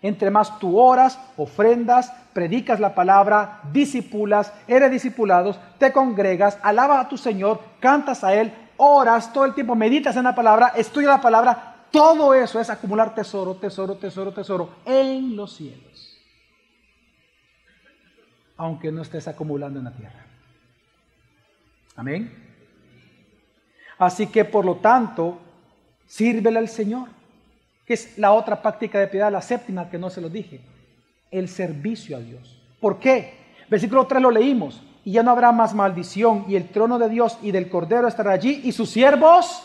[0.00, 7.08] Entre más tú oras, ofrendas, predicas la palabra, disipulas, eres discipulados, te congregas, alabas a
[7.08, 11.20] tu Señor, cantas a Él, oras todo el tiempo, meditas en la palabra, estudias la
[11.20, 11.74] palabra.
[11.90, 16.16] Todo eso es acumular tesoro, tesoro, tesoro, tesoro en los cielos.
[18.56, 20.26] Aunque no estés acumulando en la tierra.
[21.96, 22.46] Amén.
[23.98, 25.38] Así que por lo tanto,
[26.06, 27.08] sírvele al Señor,
[27.88, 30.60] que es la otra práctica de piedad, la séptima que no se lo dije,
[31.30, 32.60] el servicio a Dios.
[32.82, 33.32] ¿Por qué?
[33.70, 37.38] Versículo 3 lo leímos, y ya no habrá más maldición, y el trono de Dios
[37.40, 39.62] y del Cordero estará allí, y sus siervos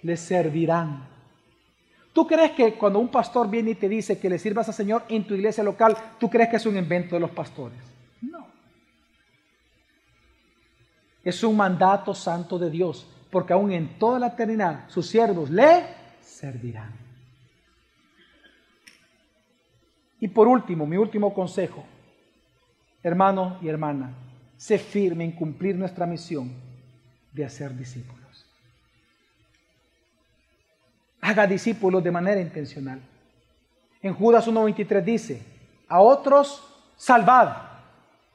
[0.00, 1.06] le servirán.
[2.14, 5.02] ¿Tú crees que cuando un pastor viene y te dice que le sirvas al Señor
[5.10, 7.78] en tu iglesia local, tú crees que es un invento de los pastores?
[8.22, 8.46] No.
[11.22, 15.84] Es un mandato santo de Dios porque aún en toda la eternidad sus siervos le
[16.22, 17.01] servirán.
[20.22, 21.82] Y por último, mi último consejo,
[23.02, 24.14] hermano y hermana,
[24.56, 26.48] sé firme en cumplir nuestra misión
[27.32, 28.46] de hacer discípulos.
[31.22, 33.00] Haga discípulos de manera intencional.
[34.00, 35.42] En Judas 1.23 dice,
[35.88, 37.56] a otros salvad,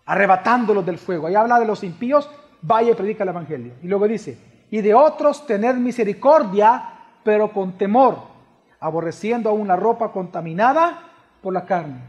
[0.06, 1.28] arrebatándolos del fuego.
[1.28, 2.30] Ahí habla de los impíos,
[2.62, 3.76] vaya y predica el Evangelio.
[3.82, 4.38] Y luego dice,
[4.70, 6.84] y de otros tener misericordia,
[7.24, 8.24] pero con temor,
[8.82, 11.07] aborreciendo aún la ropa contaminada
[11.42, 12.02] por la carne.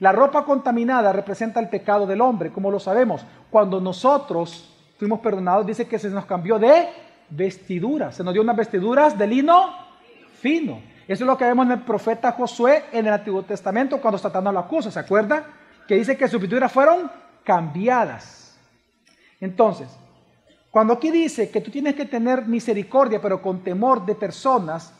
[0.00, 3.24] La ropa contaminada representa el pecado del hombre, como lo sabemos.
[3.50, 6.88] Cuando nosotros fuimos perdonados, dice que se nos cambió de
[7.30, 9.70] vestidura, se nos dio unas vestiduras de lino
[10.40, 10.80] fino.
[11.06, 14.28] Eso es lo que vemos en el profeta Josué en el Antiguo Testamento cuando está
[14.28, 15.44] tratando la cosa, ¿se acuerda?
[15.86, 17.10] Que dice que sus vestiduras fueron
[17.44, 18.56] cambiadas.
[19.40, 19.88] Entonces,
[20.70, 24.92] cuando aquí dice que tú tienes que tener misericordia, pero con temor de personas,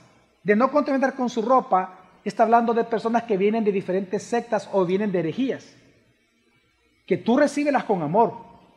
[0.42, 4.68] de no contaminar con su ropa, está hablando de personas que vienen de diferentes sectas
[4.72, 5.76] o vienen de herejías.
[7.06, 8.34] Que tú recíbelas con amor,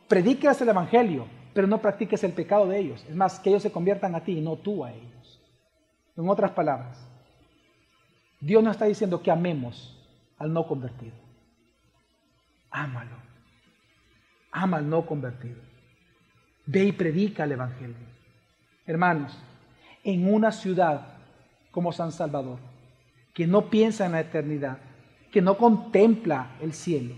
[0.08, 3.04] predíquelas el evangelio, pero no practiques el pecado de ellos.
[3.08, 5.40] Es más, que ellos se conviertan a ti y no tú a ellos.
[6.16, 7.06] En otras palabras,
[8.40, 9.96] Dios no está diciendo que amemos
[10.38, 11.16] al no convertido.
[12.70, 13.16] Ámalo.
[14.50, 15.60] Ama al no convertido.
[16.66, 17.96] Ve y predica el Evangelio.
[18.86, 19.38] Hermanos,
[20.04, 21.14] en una ciudad
[21.70, 22.58] como San Salvador,
[23.36, 24.78] que no piensa en la eternidad,
[25.30, 27.14] que no contempla el cielo,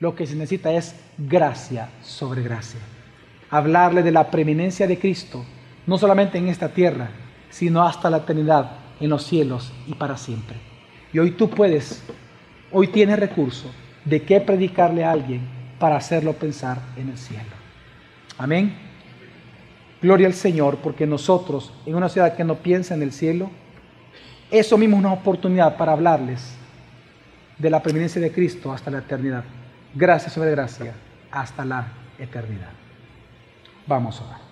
[0.00, 2.80] lo que se necesita es gracia sobre gracia.
[3.48, 5.44] Hablarle de la preeminencia de Cristo,
[5.86, 7.10] no solamente en esta tierra,
[7.48, 10.56] sino hasta la eternidad, en los cielos y para siempre.
[11.12, 12.02] Y hoy tú puedes,
[12.72, 13.70] hoy tienes recurso
[14.04, 15.42] de qué predicarle a alguien
[15.78, 17.54] para hacerlo pensar en el cielo.
[18.36, 18.74] Amén.
[20.02, 23.48] Gloria al Señor, porque nosotros, en una ciudad que no piensa en el cielo,
[24.50, 26.54] eso mismo es una oportunidad para hablarles
[27.58, 29.44] de la preeminencia de Cristo hasta la eternidad.
[29.94, 30.92] Gracias sobre gracia
[31.30, 31.88] hasta la
[32.18, 32.70] eternidad.
[33.86, 34.45] Vamos a orar.